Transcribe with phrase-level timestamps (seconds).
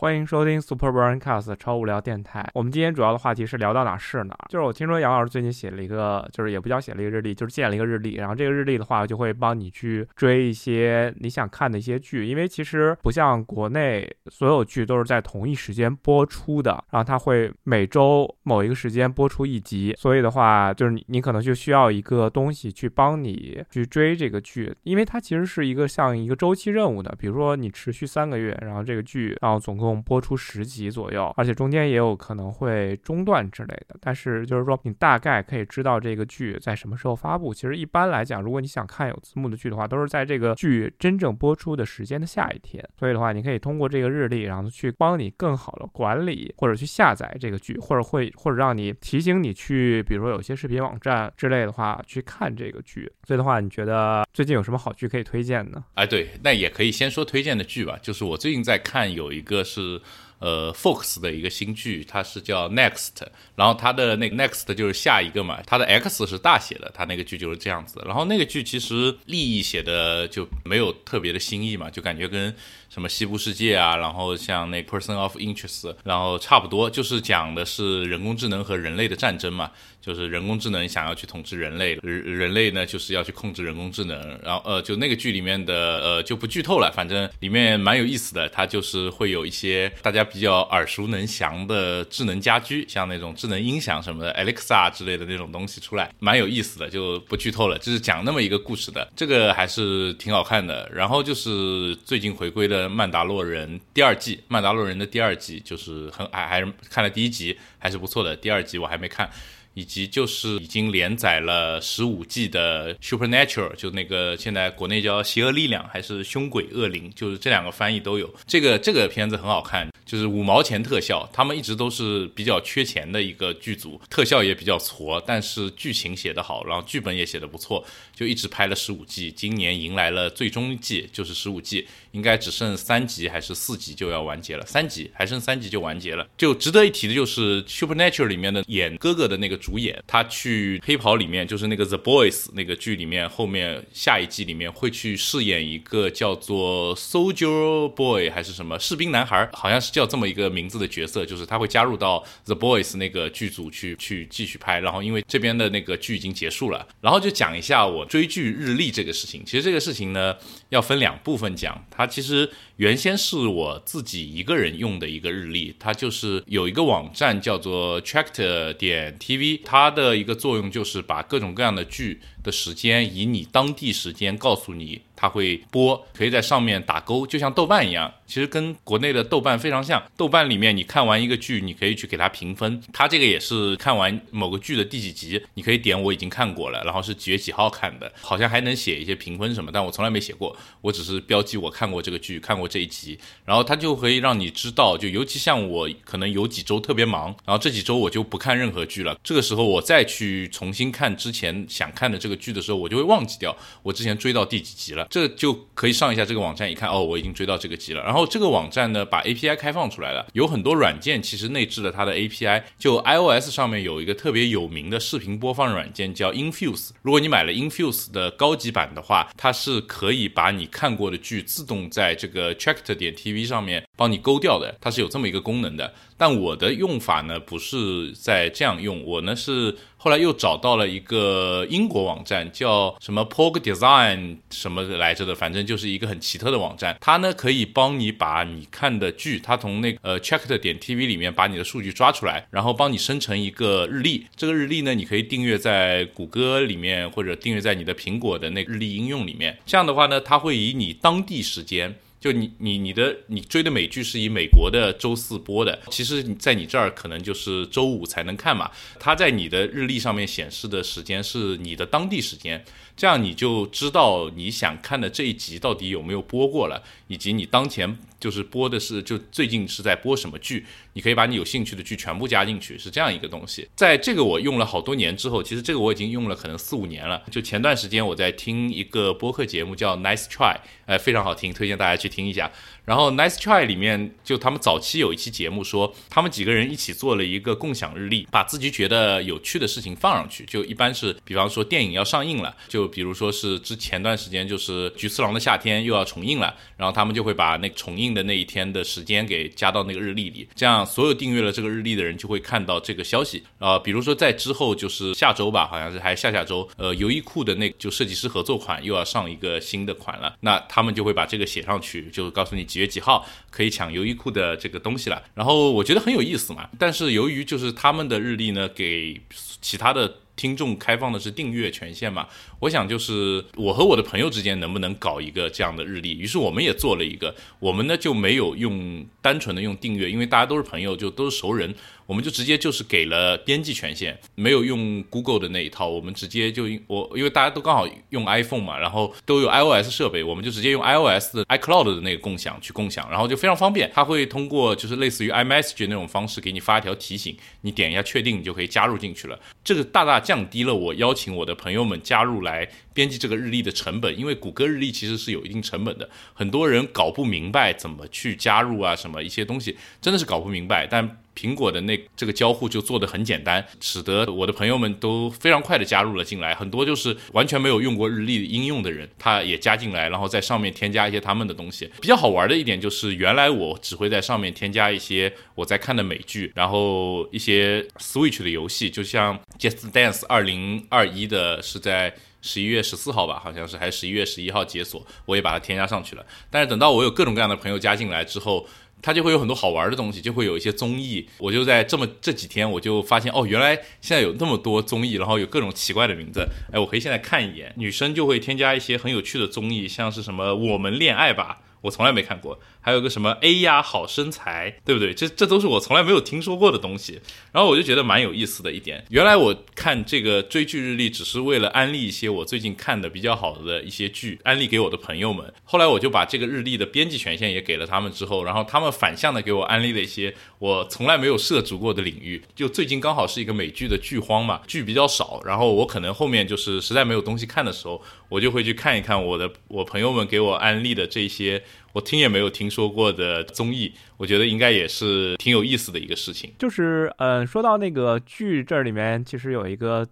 [0.00, 2.48] 欢迎收听 Super Braincast 超无聊电台。
[2.54, 8.14] 我们今天主要的话题是聊到哪是哪，就是我听说杨老师最近写了一个，就是也不叫写了一个日历，就是建了一个日历。
[8.14, 29.89] 然后这个日历的话，就会帮你去追一些你想看的一些剧，因为其实不像国内所有剧都是在同一时间播出的，然后它会每周某一个时间播出一集，所以的话，就是你你可能就需要一个东西去帮你去追这个剧，因为它其实是一个像一个周期任务的，比如说你持续三个月，然后这个剧，然后总共。
[30.02, 33.96] 播出十集左右，而且中间也有可能会中断之类的。
[34.00, 37.54] 但是就是说，你大概可以知道这个剧在什么时候发布。
[37.54, 42.86] 其实一般来讲，如果你想看有字幕的剧的话，都是在这个剧真正播出的时间的下一天。
[42.98, 53.10] 所以的话，你可以通过这个日历，然后去帮你更好的管理或者去下载这个剧，或者会或者让你提醒你去，比如说有些视频网站之类的话去看这个剧。
[53.26, 55.82] 所以的话，你觉得最近有什么好剧可以推荐呢？
[55.94, 57.98] 哎，对，那也可以先说推荐的剧吧。
[58.02, 59.79] 就是我最近在看有一个是。
[59.80, 60.00] 是
[60.38, 63.10] 呃，Fox 的一个新剧，它是叫 Next，
[63.56, 68.02] 然后它的那个 Next 就是下一个嘛，它的 X 是大写的，它那个剧就是这样子。
[68.06, 72.54] 然后那个剧其实立意写的就没有特别的新意嘛，就感觉跟
[72.90, 79.70] 什么西部世界啊，然后像那 Person of Interest，然后差不多，就是讲的是人工智能和人类的战争嘛。
[80.00, 84.18] 就是人工智能想要去统治人类，人人类呢就是要去控制人工智能。
[84.42, 88.48] 然后呃，就那个剧里面的呃就不剧透了，反正里面蛮有意思的。
[88.48, 97.76] 它就是会有一些大家比较耳熟能详的智能家居，像那种智能音响什么的，Alexa 之类的那种东西出来，蛮有意思的，就不剧透了。
[97.76, 100.90] 就是讲那么一个故事的，这个还是挺好看的。
[100.90, 109.30] 然后就是最近回归的《曼达洛人》第二季，《曼达洛人》的第二季就是很还还是看了第一集还是不错的，第二集我还没看。
[109.72, 118.28] 以及就是已经连载了十五季的 Supernatural，就那个现在国内叫邪恶力量还是凶鬼恶灵，就是这两个翻译都有。
[118.48, 131.86] 这个这个片子很好看，就是五毛钱特效，他们一直都是比较缺钱的一个剧组，特效也比较矬，但是剧情写得好，然后剧本也写得不错，就一直拍了十五季，今年迎来了最终季，就是十五季。
[132.12, 136.26] 应该只剩三集还是四集就要完结了，三集还剩三集就完结了。
[136.36, 154.80] 就值得一提的就是《Supernatural》里面的演哥哥的那个主演，他去黑袍里面，就是那个《The Boys》那个剧里面，后面下一季里面会去饰演一个叫做 Soldier Boy 还是什么士兵男孩，好像是叫这么一个名字的角色，就是他会加入到《The Boys》那个剧组去去继续拍。
[154.80, 159.44] 然后因为这边的那个剧已经结束了，然后就讲一下我追剧日历这个事情。
[159.44, 160.34] 其实这个事情呢，
[160.70, 161.84] 要分两部分讲。
[161.90, 172.20] 它其实原先是我自己一个人用的一个日历，它就是有一个网站叫做 Tractor 点 TV，它的一个作用就是把各种各样的剧。
[172.42, 180.02] 的时间以你当地时间告诉你，它会播，可以在上面打勾，就像豆瓣一样，其实跟国内的豆瓣非常像。
[180.16, 202.30] 豆瓣里面你看完一个剧，你可以去给它评分，它这个也是看完某个剧的第几集，你可以点我已经看过了，然后是几月几号看的，好像还能写一些评分什么，但我从来没写过，我只是标记我看过这个剧，看过这一集，然后它就可以让你知道，就尤其像我可能有几周特别忙，然后这几周我就不看任何剧了，这个时候我再去重新看之前想看的这。
[202.30, 208.02] 个剧的时候，我就会忘记掉我之前追到第几集了，这就可以上一下这个网站一看，哦，我已经追到这个集了。
[208.04, 212.62] 然后这个网站呢，把 API 开放出来了，有很多软件其实内置了它的 API。
[212.78, 225.92] 就 iOS 上面有一个特别有名的视频播放软件叫 Infuse，如果你买了 Infuse 的高级版的话，它是可以把你看过的剧自动在这个 Checked 点 TV 上面帮你勾掉的，它是有这么一个功能的。
[226.20, 236.98] 但我的用法呢，不是在这样用，我呢是后来又找到了一个英国网站，叫什么 Pog Design 什么来着的，反正就是一个很奇特的网站。
[237.00, 244.26] 它呢可以帮你把你看的剧，它从那呃 Checked 点 TV 里面把你的数据抓出来，然后帮你生成一个日历。
[244.36, 249.56] 这个日历呢，你可以订阅在谷歌里面，或者订阅在你的苹果的那日历应用里面。
[249.64, 251.94] 这样的话呢，它会以你当地时间。
[252.20, 258.70] 就你你你的你追的美剧是以美国的周四播的，其实在你这儿可能就是周五才能看嘛。
[258.98, 262.62] 它在你的日历上面显示的时间是你的当地时间，
[263.00, 267.96] 这样你就知道你想看的这一集到底有没有播过了，以及你当前。
[268.20, 273.66] 就是播的是，就最近是在播什么剧，你可以把你有兴趣的剧全部加进去，是这样一个东西。
[273.74, 277.22] 在这个我用了好多年之后，其实这个我已经用了可能四五年了。
[277.30, 282.52] 就前段时间我在听一个播客节目叫 Nice Try，呃，非常好听，推荐大家去听一下。
[282.84, 290.44] 然后 Nice Try 里面就他们早期有一期节目说，他们几个人一起做了一个共享日历，把自己觉得有趣的事情放上去。
[290.44, 298.10] 就一般是，比方说电影要上映了，就比如说是之前段时间就是《菊次郎的夏天》又要重映了，然后他们就会把那重映。
[298.10, 303.40] 的那一天的时间给加到那个日历里，这样所有订阅了这个日历的人就会看到这个消息。
[303.60, 315.22] 呃，比如说在之后就是下周吧，好像是还下下周，呃，优衣库的那就设计师合作款又要上一个新的款了，那他们就会把这个写上去，就告诉你几月几号可以抢优衣库的这个东西了。
[315.34, 319.20] 然后我觉得很有意思嘛，但是由于就是他们的日历呢，给
[319.60, 320.16] 其他的。
[320.36, 322.26] 听众开放的是订阅权限嘛？
[322.60, 326.12] 我想就是我和我的朋友之间能不能搞一个这样的日历？
[326.12, 331.74] 于是我们也做了一个，我们呢就没有用单纯的用订阅，因为大家都是朋友，就都是熟人。
[332.10, 343.88] 我们就直接就是给了编辑权限，没有用 Google 的那一套，我们直接就我因为大家都刚好用 iPhone 嘛，然后都有 iOS 设备，我们就直接用 iOS 的 iCloud 的那个共享去共享，然后就非常方便。
[343.94, 349.38] 它会通过就是类似于 iMessage 那种方式给你发一条提醒，你点一下确定，你就可以加入进去了。
[349.62, 361.18] 这个大大降低了我邀请我的朋友们加入来编辑这个日历的成本，因为谷歌日历其实是有一定成本的，很多人搞不明白怎么去加入啊，什么一些东西真的是搞不明白，但。
[361.34, 366.54] 苹果的那这个交互就做得很简单，使得我的朋友们都非常快的加入了进来。
[366.54, 371.90] 很多就是完全没有用过日历应用的人，他也加进来，然后在上面添加一些他们的东西。
[372.00, 386.24] 比较好玩的一点就是，原来我只会在上面添加一些我在看的美剧，然后一些 Switch 的游戏，就像 Just Dance 二零二一的是在十一月十四号吧，好像是还是十一月十一号解锁，我也把它添加上去了。
[386.50, 388.66] 但是等到我有各种各样的朋友加进来之后，
[389.02, 391.28] 它就会有很多好玩的东西，就会有一些综艺。
[391.38, 396.48] 我就在这么这几天，我就发现哦，原来现在有那么多综艺，然后有各种奇怪的名字。
[396.72, 397.72] 哎，我可以现在看一眼。
[397.76, 401.58] 女生就会添加一些很有趣的综艺，像是什么《我们恋爱吧》。
[401.82, 405.12] 我从来没看过，还有个什么 A 呀好身材，对不对？
[405.12, 407.20] 这这都是我从来没有听说过的东西。
[407.52, 415.52] 然后我就觉得蛮有意思的一点，原来我看这个追剧日历只是为了安利一些我最近看的比较好的一些剧，安利给我的朋友们。
[415.64, 422.42] 后来我就把这个日历的编辑权限也给了他们之后，然后他们反向的给我安利了一些我从来没有涉足过的领域。
[422.54, 431.62] 就最近刚好是一个美剧的剧荒嘛，剧比较少，然后我可能后面就是实在没有东西看的时候，我就会去看一看我的我朋友们给我安利的这些。
[431.92, 436.52] 我听也没有听说过的综艺，我觉得应该也是挺有意思的一个事情。
[436.58, 440.06] 就是，嗯，说到那个剧这里面，其实有一个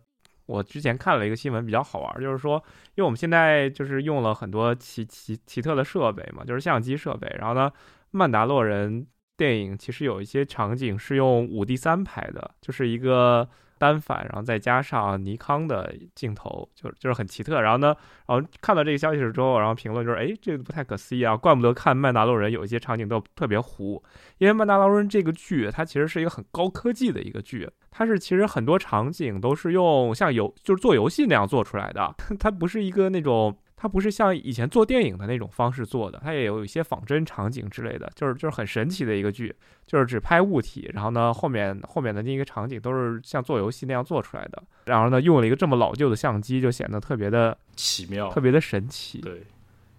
[0.46, 2.62] 我之前看了一个新闻比较好玩，就是说，
[2.94, 7.28] 因为我们现在就是用了很多奇奇奇特的设备嘛，就是相机设备。
[7.38, 7.70] 然后呢，
[8.10, 9.02] 《曼达洛人》
[9.36, 13.48] 电影其实有一些场景是用五 D 三拍的，就是一个。
[13.78, 17.60] 单反，然后再加上尼康的镜头，就就是很奇特。
[17.62, 17.94] 然后呢，
[18.26, 24.02] 然后看到这个消息之后，然后评论就是，哎，这个不太可思议啊，怪不得看《曼达洛人》有一些场景都特别糊，
[24.38, 33.56] 因为《曼达洛人》这个剧它其实是一个很高科技的一个剧，它是其实很多场景都是用像游就是做游戏那样做出来的， 它不是一个那种。
[33.80, 39.54] 它不是像以前做电影的那种方式做的，它也有一些仿真场景之类的，就是就是很神奇的一个剧，
[39.86, 49.44] 就是只拍物体，然后呢后面后面的那个场景都是像做游戏那样做出来的，然后呢用了一个这么老旧的相机，就显得特别的奇妙，特别的神奇，对，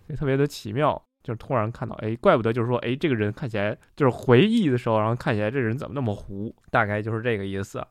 [0.07, 7.81] 也特别的奇妙，就是突然看到，哎，怪不得就是说，哎，这个人看起来就是回忆的时候，然后看起来这人怎么那么糊，大概就是这个意思。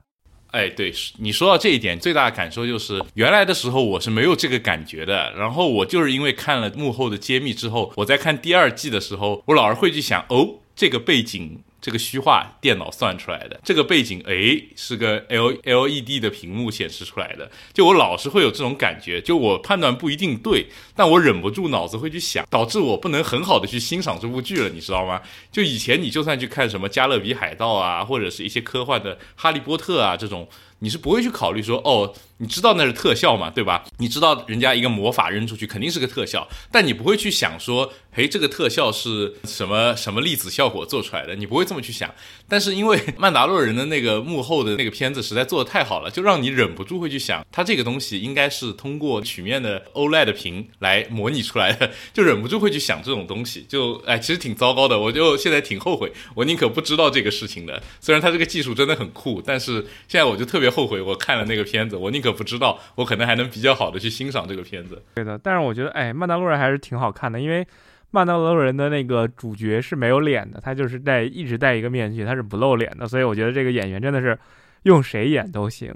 [0.51, 5.33] 哎，对，你说到这一点，最大的感受就是，原来的时候我是没有这个感觉的。
[5.37, 11.63] 然后我就是因为看了幕后的揭秘之后，我在看第二季的时候，我老是会去想，哦，这个背景。
[11.89, 25.23] 这个虚化电脑算出来的，这个背景哎是个 L L E D 的屏幕显示出来的，就我老是会有这种感觉，就我判断不一定对，但我忍不住脑子会去想，导致我不能很好的去欣赏这部剧了，你知道吗？
[25.51, 30.47] 就以前你就算去看什么《加勒比海盗》啊，或者是一些科幻的《哈利波特》啊这种，
[30.81, 32.15] 你是不会去考虑说哦。
[32.41, 33.85] 你知道那是特效嘛，对吧？
[33.97, 41.35] 你知道人家一个魔法扔出去肯定是个特效，但你不会去想说，诶，这个特效是什么什么粒子效果做出来的？
[41.35, 42.09] 你不会这么去想。
[42.49, 53.67] 但是因为 曼达洛人的那个幕后的那个片子实在做的太好了，就让你忍不住会去想，它这个东西应该是通过曲面的 OLED 屏来模拟出来的， 就忍不住会去想这种东西。
[53.69, 57.83] 就哎，其实挺糟糕的，我就现在挺后悔，我宁可不知道这个事情的。
[58.01, 62.29] 虽然它这个技术真的很酷，但是现在我就特别后悔，我看了那个片子，我宁可。
[62.39, 65.03] 不知道，我可能还能比较好的去欣赏这个片子。
[65.17, 67.67] 对的，但是我觉得，哎，曼达洛人还是挺好看的，因为
[68.11, 74.39] 曼达洛人的那个主角是没有脸的，他就是戴一直戴一个面具，他是不露脸的，所以我觉得这个演员真的是
[74.85, 75.93] 用谁演都行。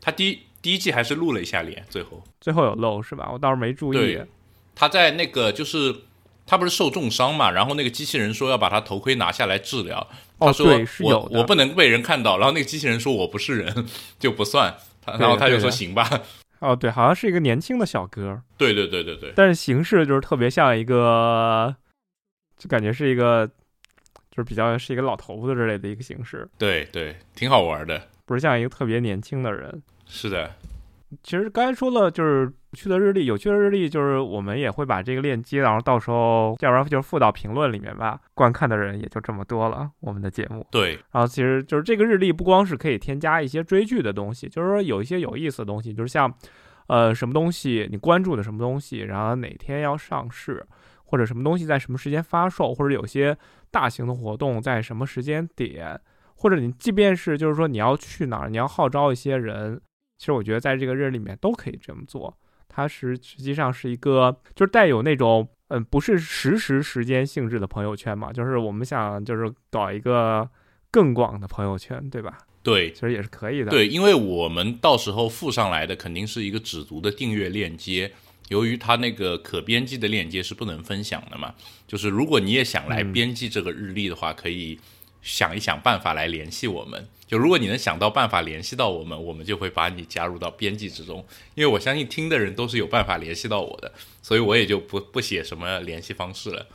[0.00, 3.30] 他第第一季还是露了一下脸，最后最后有露是吧？
[3.32, 4.18] 我倒是没注意。
[4.74, 5.94] 他在那个就是
[6.46, 10.06] 他不是受重伤嘛，然后那个机器人说要把他头盔拿下来治疗，
[10.38, 10.66] 他说
[11.00, 13.86] 我我不能被人看到，然后那个机器人说我不是人
[14.18, 14.74] 就不算。
[15.18, 16.08] 然后他就说：“行吧。”
[16.60, 18.40] 哦，对，好像是一个年轻的小哥。
[18.56, 19.32] 对对对对对。
[19.34, 21.74] 但是形式就是特别像一个，
[22.56, 23.46] 就感觉是一个
[24.30, 29.82] 就是比较是一个老头子之类的一个形式，对对，挺好玩的，不是像一个特别年轻的人。
[30.06, 30.54] 是的，
[31.22, 38.20] 其实刚才说了，就是有趣的日历，有趣的日历就是我们也会把这个链接，然后到时候要不然就是附到评论里面吧。
[38.34, 40.66] 观看的人也就这么多了，我们的节目。
[40.70, 46.32] 对，然后其实就是这个日历不光是可以添加一些追剧的东西，就是说有一些有意思的东西，就是像
[46.86, 50.64] 呃什么东西你关注的什么东西，然后哪天要上市，
[51.04, 53.36] 或者什么东西在什么时间发售，或者有些
[53.70, 56.00] 大型的活动在什么时间点，
[56.36, 59.80] 或者你即便是就是说你要去哪儿，你要号召一些人。
[60.18, 62.36] 其实我觉得在这个日历里面都可以这么做，
[62.72, 70.48] 它是实际上是一个就是带有那种嗯不是实时时间性质的朋友圈嘛，就是我们想就是搞一个
[70.90, 72.38] 更广的朋友圈，对吧？
[72.62, 73.70] 对，其实也是可以的。
[73.70, 78.12] 对，因为我们到时候附上来的肯定是一个只读的订阅链接，
[78.48, 81.54] 由于它那个可编辑的链接是不能分享的嘛，
[81.86, 84.78] 就是如果你也想来编辑这个日历的话，可以
[85.22, 87.08] 想一想办法来联系我们。
[87.26, 91.24] 就如果你能想到办法联系到我们，我们就会把你加入到编辑之中。
[91.54, 96.66] 因为我相信听的人都是有办法联系到我的，所以我也就不不写什么联系方式了。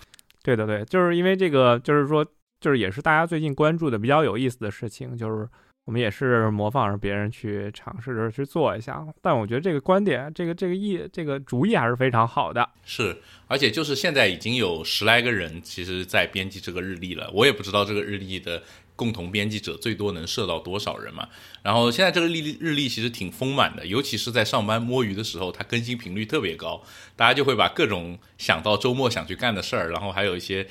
[0.41, 2.25] 对的，对，就是因为这个，就是说，
[2.61, 5.49] 就是也是大家最近关注的比较有意思的事情，就是
[5.85, 9.05] 我们也是模仿着别人去尝试着去做一下。
[9.21, 12.67] 但我觉得这个观点，这个这个意，这个主意还是非常好的。
[12.83, 13.15] 是，
[13.47, 18.61] 而且就是现在已经有十来个人其实在编辑这个日历了，我也不知道这个日历的。
[18.97, 21.27] 共同编辑者最多能设到多少人嘛？
[21.61, 26.81] 然后现在这个日历日历其实挺丰满的，尤其是在上班摸鱼的时候，它更新频率特别高，
[27.13, 30.65] 大家就会把各种想到周末想去干的事儿，然后还有一些。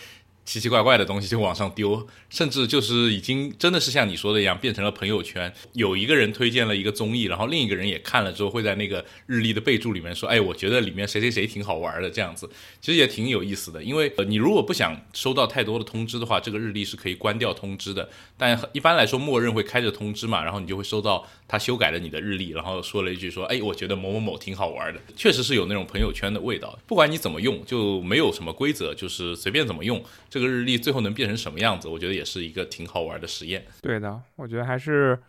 [0.44, 5.52] 奇奇怪怪的东西就往上丢，甚至就是已经真的是像你说的一样，变成了朋友圈。
[5.72, 12.48] 有一个人推荐了一个综艺，然后另一个人也看了之后，会在那个日历的备注里面说：“哎，我觉得里面谁谁谁挺好玩的。”这样子
[12.80, 13.82] 其实也挺有意思的。
[13.82, 18.08] 因为，你如果不想收到太多的通知的话，这个日历是可以关掉通知的。
[18.36, 26.78] 但一般来说，默认会开着通知嘛，然后你就会收到他修改了你的日历，然后说了一句说：“哎，我觉得某某某挺好玩的。”确实是有那种朋友圈的味道。
[26.86, 30.02] 不管你怎么用，就没有什么规则，就是随便怎么用。
[30.30, 31.88] 这个日历最后能变成什么样子？
[31.88, 33.64] 我觉得也是一个挺好玩的实验。
[33.82, 35.20] 对的，我觉得还是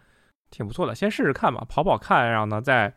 [0.50, 2.94] 挺不错的，先试试看吧，跑跑看，然后呢再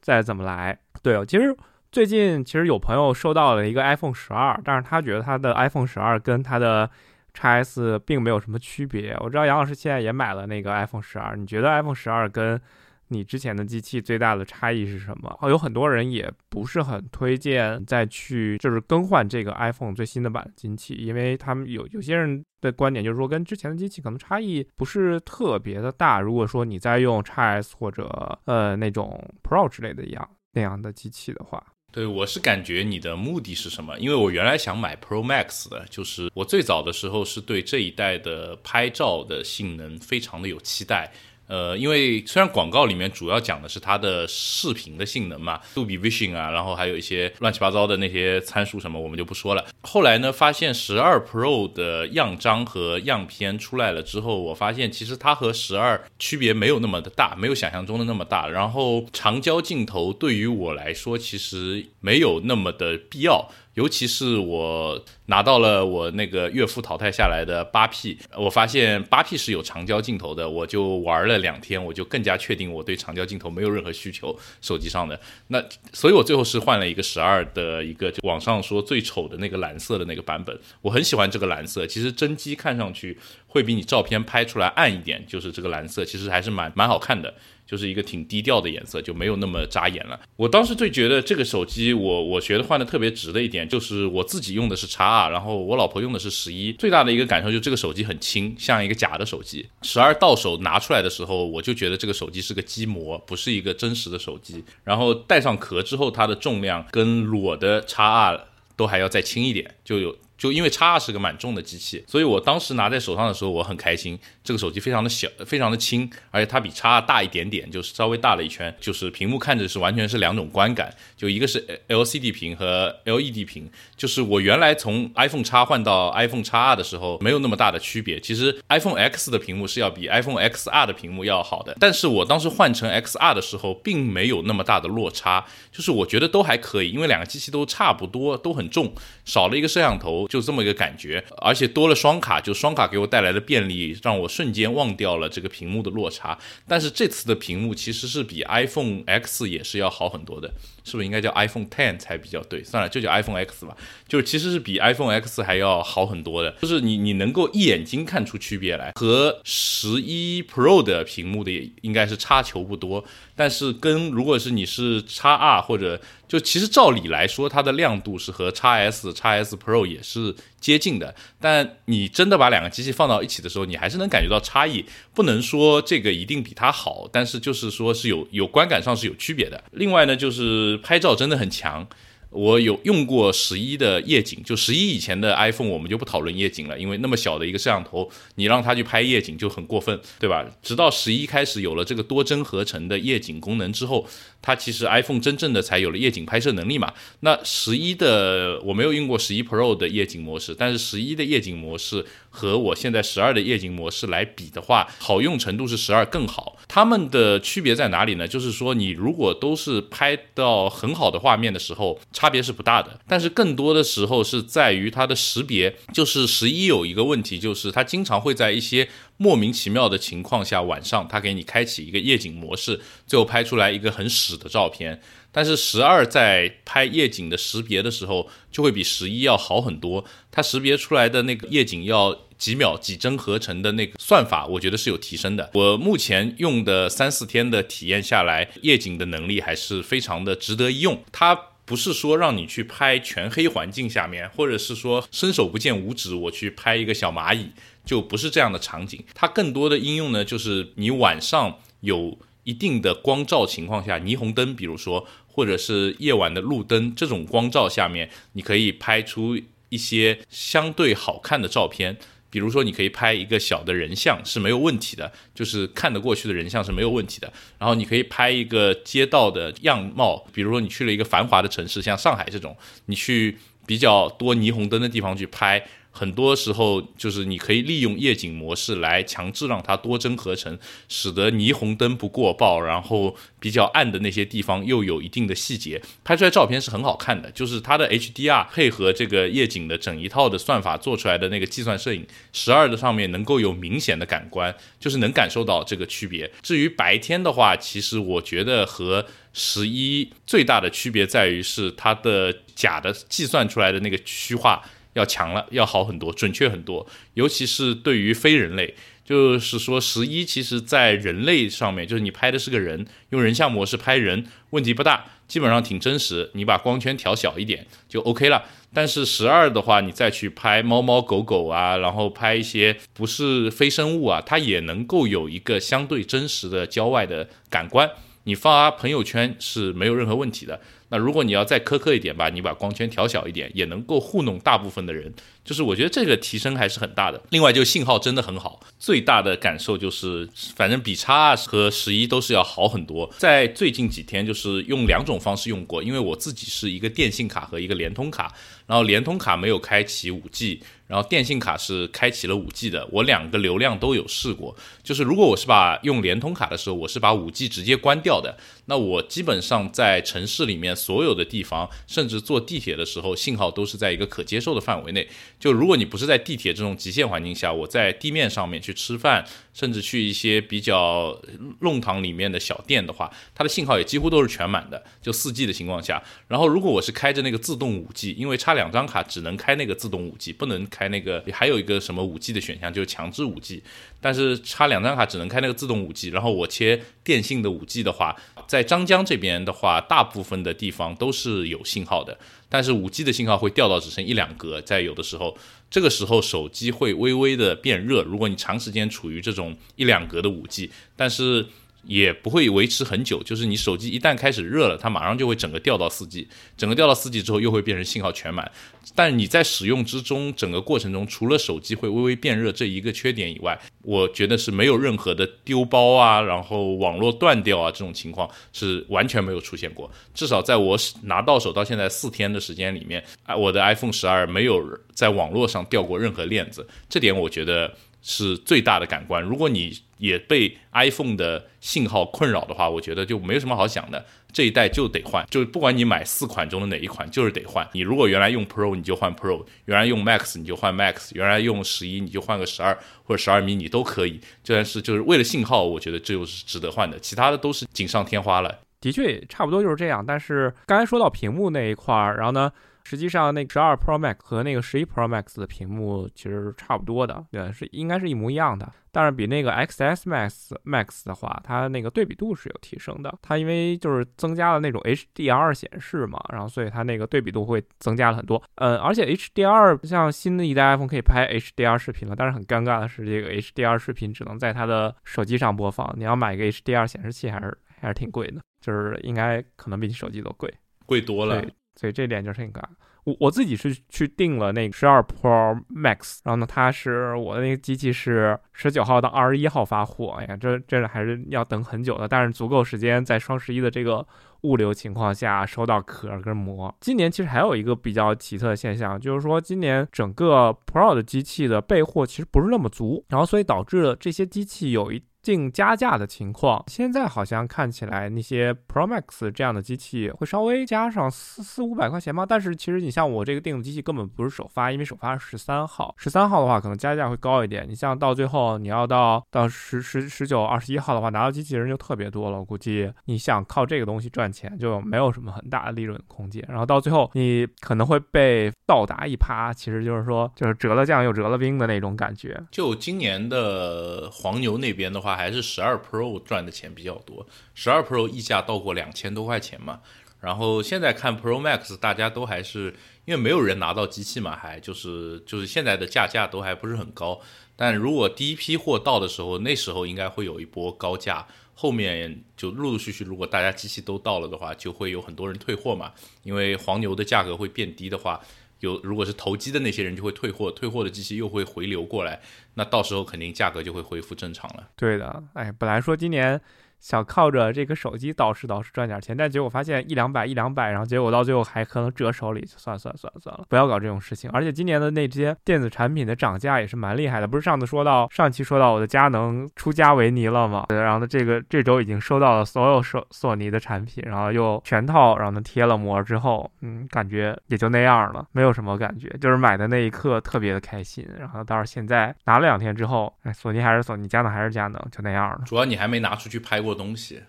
[0.00, 0.78] 再怎么来。
[1.02, 1.56] 对哦，其实
[1.90, 6.88] 最近其实有朋友收到了一个 iPhone 十二，但是他觉得他的 iPhone 十二跟他的
[7.32, 9.16] x S 并没有什么区别。
[9.20, 12.60] 我知道杨老师现在也买了那个 iPhone 十二，你觉得 iPhone 十二跟
[13.08, 15.38] 你之前的机器最大的差异是什么？
[15.48, 26.20] 有很多人也不是很推荐再去就是更换这个 iPhone 最新的版机器，因为他们有有些人的观点就是说跟之前的机器可能差异不是特别的大。
[26.20, 31.62] 如果说你在用 x S 或者呃那种 Pro 之类的一样那样的机器的话，
[31.92, 33.98] 对我是感觉你的目的是什么？
[33.98, 41.12] 因为我原来想买 Pro Max 的，就是我最早的时候是对这一代的拍照的性能非常的有期待。
[41.52, 49.62] 呃，因为虽然广告里面主要讲的是它的视频的性能嘛，杜比 Vision 啊，然后还有一些乱七八糟的那些参数什么，我们就不说了。
[49.82, 58.48] 后来呢，发现十二 Pro 的样张和样片出来了之后，我发现其实它和十二区别没有那么的大，没有想象中的那么大。
[58.48, 63.50] 然后长焦镜头对于我来说其实没有那么的必要。
[63.74, 74.36] 尤其是我拿到了我那个岳父淘汰下来的八 P，我发现八 P 是有长焦镜头的，我就玩了两天，我就更加确定我对长焦镜头没有任何需求。
[74.60, 75.62] 手机上的那，
[75.92, 80.58] 所以我最后是换了一个十二的一个，网上说最丑的那个蓝色的那个版本。
[80.80, 87.32] 我很喜欢这个蓝色，其实真机看上去会比你照片拍出来暗一点，就是这个蓝色其实还是蛮蛮好看的。
[87.64, 90.20] 就是一个挺低调的颜色，就没有那么扎眼了。
[90.36, 96.72] 我当时最觉得这个手机，我我觉得换的特别值的一点，就是我自己用的是叉二，然后我老婆用的是十一。
[96.72, 99.68] 最大的一个感受就是这个手机很轻，像一个假的手机。
[99.82, 104.64] 十二到手拿出来的时候，我就觉得这个手机是个机模，不是一个真实的手机。
[104.84, 108.40] 然后带上壳之后，它的重量跟裸的叉二
[108.76, 110.16] 都还要再轻一点，就有。
[110.42, 114.18] 就因为叉二是个蛮重的机器，所以我当时拿在手上的时候我很开心。
[114.42, 118.74] 这个手机非常的小，非常的轻，而且它比叉二大一点点，就是稍微大了一圈。
[118.80, 123.70] 就是屏幕看着是完全是两种观感，就一个是 LCD 屏和 LED 屏。
[123.96, 128.18] 就是我原来从 iPhone 叉换到 iPhone 叉二的时候没有那么大的区别。
[128.18, 138.92] 其实 iPhone X 的屏幕是要比 iPhone XR 的屏幕要好的，但是我当时换成 XR 的时候并没有那么大的落差，就是我觉得都还可以，因为两个机器都差不多，都很重，
[139.24, 140.26] 少了一个摄像头。
[140.32, 141.22] 就这么一个感觉。
[141.36, 146.38] 而且多了双卡，就双卡给我带来的便利，让我瞬间忘掉了这个屏幕的落差。
[146.66, 150.50] 但是这次的屏幕其实是比 iPhone X 也是要好很多的，
[150.84, 152.62] 是不是应该叫 iPhone Ten 才比较对？
[152.64, 153.76] 算了，就叫 iPhone X 吧。
[154.06, 163.04] 就是其实是比 iPhone X 还要好很多的，就是你你能够一眼睛看出区别来，和十一 Pro 的屏幕的也应该是差球不多。
[163.34, 171.14] 但是跟如果是你是 x R 或者就其实照理来说，它的亮度是和 x S x S Pro 也是接近的。
[171.38, 174.86] 但你真的把两个机器放到一起的时候，你还是能感觉到差异。
[175.12, 179.62] 不能说这个一定比它好，但是就是说是有有观感上是有区别的。
[179.72, 181.86] 另外呢，就是拍照真的很强。
[182.30, 190.42] 我有用过十一的夜景，就十一以前的 iPhone，我们就不讨论夜景了，因为那么小的一个摄像头，你让它去拍夜景就很过分，对吧？
[190.62, 194.06] 直到十一开始有了这个多帧合成的夜景功能之后。
[194.42, 196.92] 它其实 iPhone 真正的才有了夜景拍摄能力嘛？
[197.20, 206.58] 那十一的我没有用过十一 Pro 的夜景模式，但是十一的夜景模式和我现在十二的夜景模式来比的话，好用程度是十二更好。
[206.66, 208.26] 它们的区别在哪里呢？
[208.26, 212.98] 就是说你如果都是拍到很好的画面的时候，差别是不大的。
[213.06, 218.88] 但是更多的时候是在于它的识别，就是十一有一个问题，就是它经常会在一些。
[219.22, 225.00] 莫名其妙的情况下，晚上他给你开启一个夜景模式，最后拍出来一个很屎的照片。
[225.30, 230.04] 但是十二在拍夜景的识别的时候，就会比十一要好很多。
[230.32, 235.48] 它识别出来的那个夜景要几秒几帧合成的那个算法，我觉得是有提升的。
[235.54, 241.02] 我目前用的三四天的体验下来，夜景的能力还是非常的值得一用。
[241.12, 247.52] 它不是说让你去拍全黑环境下面，或者是说伸手不见五指，我去拍一个小蚂蚁。
[247.84, 259.36] 就不是这样的场景，它更多的应用呢，就是你晚上有一定的光照情况下，霓虹灯，比如说，或者是夜晚的路灯这种光照下面，你可以拍出
[259.68, 261.96] 一些相对好看的照片。
[262.30, 267.30] 比如说，你可以拍一个小的人像是没有问题的，就是看得过去的人像是没有问题的。
[267.58, 273.36] 然后你可以拍一个街道的样貌，比如说你去了一个繁华的城市，像上海这种，你去
[273.66, 275.62] 比较多霓虹灯的地方去拍。
[275.94, 280.58] 很多时候就是你可以利用夜景模式来强制让它多帧合成，
[280.88, 287.30] 使得霓虹灯不过曝，然后比较暗的那些地方又有一定的细节，拍出来照片是很好看的。
[287.32, 296.28] 就是它的 HDR 配合这个夜景的整一套的算法做出来的那个计算摄影，十二的上面能够有明显的感官，就是能感受到这个区别。
[296.42, 304.64] 至于白天的话，其实我觉得和十一最大的区别在于是它的假的计算出来的那个虚化。
[304.94, 308.74] 要强了，要好很多，准确很多，尤其是对于非人类，
[309.04, 316.30] 就是说十一其实在人类上面，就是你拍的是个人，用人像模式拍人问题不大，基本上挺真实。
[316.34, 318.44] 你把光圈调小一点就 OK 了。
[318.74, 327.90] 但是十二的话，你再去拍猫猫狗狗啊，然后拍一些不是非生物啊，它也能够有一个相对真实的郊外的感官。
[328.24, 330.60] 你发朋友圈是没有任何问题的。
[330.92, 335.10] 那如果你要再苛刻一点吧，你把光圈调小一点，也能够糊弄大部分的人。
[335.42, 337.20] 就是我觉得这个提升还是很大的。
[337.30, 338.60] 另外，就信号真的很好。
[338.78, 343.10] 最大的感受就是，反正比叉二和十一都是要好很多。
[343.16, 348.30] 在最近几天，就是用两种方式用过，因为我自己是一个电信卡和一个联通卡，
[348.66, 350.60] 然后联通卡没有开启五 G，
[350.92, 352.86] 然后电信卡是开启了五 G 的。
[352.92, 365.08] 我两个流量都有试过，就是如果我是把用联通卡的时候，我是把五 G 直接关掉的，那我基本上在城市里面所有的地方，甚至坐地铁的时候，信号都是在一个可接受的范围内。
[365.40, 371.16] 就如果你不是在地铁这种极限环境下，我在地面上面去吃饭，甚至去一些比较
[371.60, 376.02] 弄堂里面的小店的话，它的信号也几乎都是全满的，就四 G 的情况下。
[376.28, 383.62] 然后如果我是开着那个自动五 G，因为插两张卡只能开那个自动五 G，不能开那个还有一个什么五 G 的选项，就是强制五 G。
[384.00, 388.16] 但是插两张卡只能开那个自动五 G，然后我切电信的五 G 的话，
[388.48, 392.18] 在张江这边的话，大部分的地方都是有信号的。
[392.48, 395.36] 但是五 G 的信号会掉到只剩一两格，在有的时候，
[395.72, 398.04] 这个时候手机会微微的变热。
[398.04, 401.46] 如果你长时间处于这种一两格的五 G，但是。
[401.84, 408.50] 也不会维持很久，就是你手机一旦开始热了，它马上就会整个掉到四 G，整个掉到四 G 之后又会变成信号全满。
[408.94, 419.90] 但你在使用之中，整个过程中，除了手机会微微变热这一个缺点以外，我觉得是没有任何的丢包啊，然后网络断掉啊这种情况是完全没有出现过。
[420.12, 423.02] 至少在我拿到手到现在四天的时间里面，
[423.38, 429.22] 我的 iPhone 十二没有在网络上掉过任何链子，这点我觉得是最大的感官。
[429.22, 434.04] 如果你也被 iPhone 的信号困扰的话，我觉得就没有什么好想的。
[434.32, 437.68] 这一代就得换，就是不管你买四款中的哪一款，就是得换。
[437.72, 444.20] 你如果原来用 Pro，你就换 Pro；原来用 Max，你就换 Max；原来用十一，你就换个十二或者十二 mini 都可以。
[444.44, 448.58] 但是就是为了信号，我觉得这就是值得换的，其他的都是锦上添花了。
[448.80, 450.04] 的确，差不多就是这样。
[450.04, 452.50] 但是刚才说到屏幕那一块儿，然后呢？
[452.84, 458.72] 实际上，那个十二 Pro Max 和那个十一 Pro Max 的屏幕其实差不多的，对，是应该是一模一样的。
[458.94, 463.18] 但是比那个 XS Max Max 的话，它那个对比度是有提升的。
[463.22, 468.42] 它因为就是增加了那种 HDR 显示嘛，然后所以它那个对比度会增加了很多。
[468.56, 475.90] 嗯，而且 HDR 像新的一代 iPhone 可以拍 HDR 视频了，但是很尴尬的是，这个 HDR 视频只能在它的手机上播放。
[475.96, 480.52] 你要买一个 HDR 显示器，还是还是挺贵的，就是应该可能比你手机都贵，
[480.84, 481.42] 贵多了。
[481.74, 482.64] 所以这点就是挺尴尬。
[483.04, 494.06] 我我自己是去订了那个十二 Pro Max，然后呢，它是我的那个机器是十九号到二十一号发货，哎呀，这这还是要等很久的，但是足够时间在双十一的这个
[494.42, 496.72] 物流情况下收到壳跟膜。
[496.80, 505.02] 今年其实还有一个比较奇特的现象，就是说今年整个 Pro 的机器的备货其实不是那么足，然后所以导致了这些机器有一。
[505.22, 512.26] 定加价的情况，现在好像看起来那些 Pro Max 这样的机器会稍微加上四四五百块钱吗？
[512.28, 517.64] 但是其实你像我这个订的机器根本不是首发，因为首发是十三号，十三号的话可能加价会高一点。
[517.68, 526.44] 你像到最后你要到到十十十九二十一号的话，拿到机器人就特别多了，我估计你想靠这个东西赚钱就没有什么很大的利润空间。
[526.48, 532.42] 然后到最后你可能会被倒打一耙，其实就是说就是折了酱又折了兵的那种感觉。
[532.50, 535.11] 就今年的黄牛那边的话。
[535.16, 539.80] 还是十二 Pro 赚的钱比较多，十二 Pro 溢价到过两千多块钱嘛。
[540.20, 547.20] 然后现在看 Pro Max，大家都还是因为没有人拿到机器嘛，还就是就是现在的价价都还不是很高。
[547.56, 555.92] 但如果第一批货到的时候，那时候应该会有一波高价，后面就陆陆续续，如果大家机器都到了的话，就会有很多人退货嘛。
[556.22, 558.20] 因为黄牛的价格会变低的话。
[558.62, 562.20] 有，如果是投机的那些人就会退货，退货的机器又会回流过来，
[562.54, 564.68] 那到时候肯定价格就会恢复正常了。
[564.76, 566.40] 对的，哎，本来说今年。
[566.82, 574.28] 想靠着这个手机捯饬捯饬赚点钱，但结果发现一两百一两百，然后结果到最后还可能折手里，算了算了算了算了，不要搞这种事情。
[574.32, 580.66] 而且今年的那些电子产品的涨价也是蛮厉害的，不是上次说到上期说到我的佳能出佳维尼了吗？
[580.70, 595.42] 然后呢，这个这周已经收到了所有索索尼的产品，然后又全套，然后呢贴了膜之后，嗯，感觉也就那样了，没有什么感觉，就是买的那一刻特别的开心，然后到现在拿了两天之后，哎，索尼还是索尼，佳能还是佳能，就那样了。
[595.46, 596.71] 主要你还没拿出去拍过。
[596.74, 597.22] 东西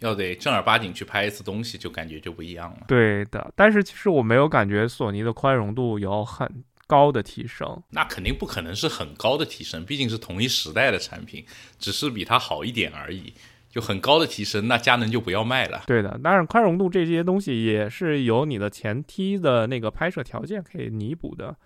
[0.00, 2.84] 要得正儿八经去拍一次东西，就感觉就不一样了。
[2.88, 7.82] 对的，但是其实我没有感觉索尼的宽容度有很高的提升。
[7.90, 11.44] 那肯定不可能是很高的提升，毕竟是同一时代的产品，
[11.78, 13.32] 只是比它好一点而已。
[13.70, 15.84] 就很高的提升，那佳能就不要卖了。
[15.86, 21.56] 对的，当然宽容度这些东西也是有你的前期的那个拍摄条件可以弥补的。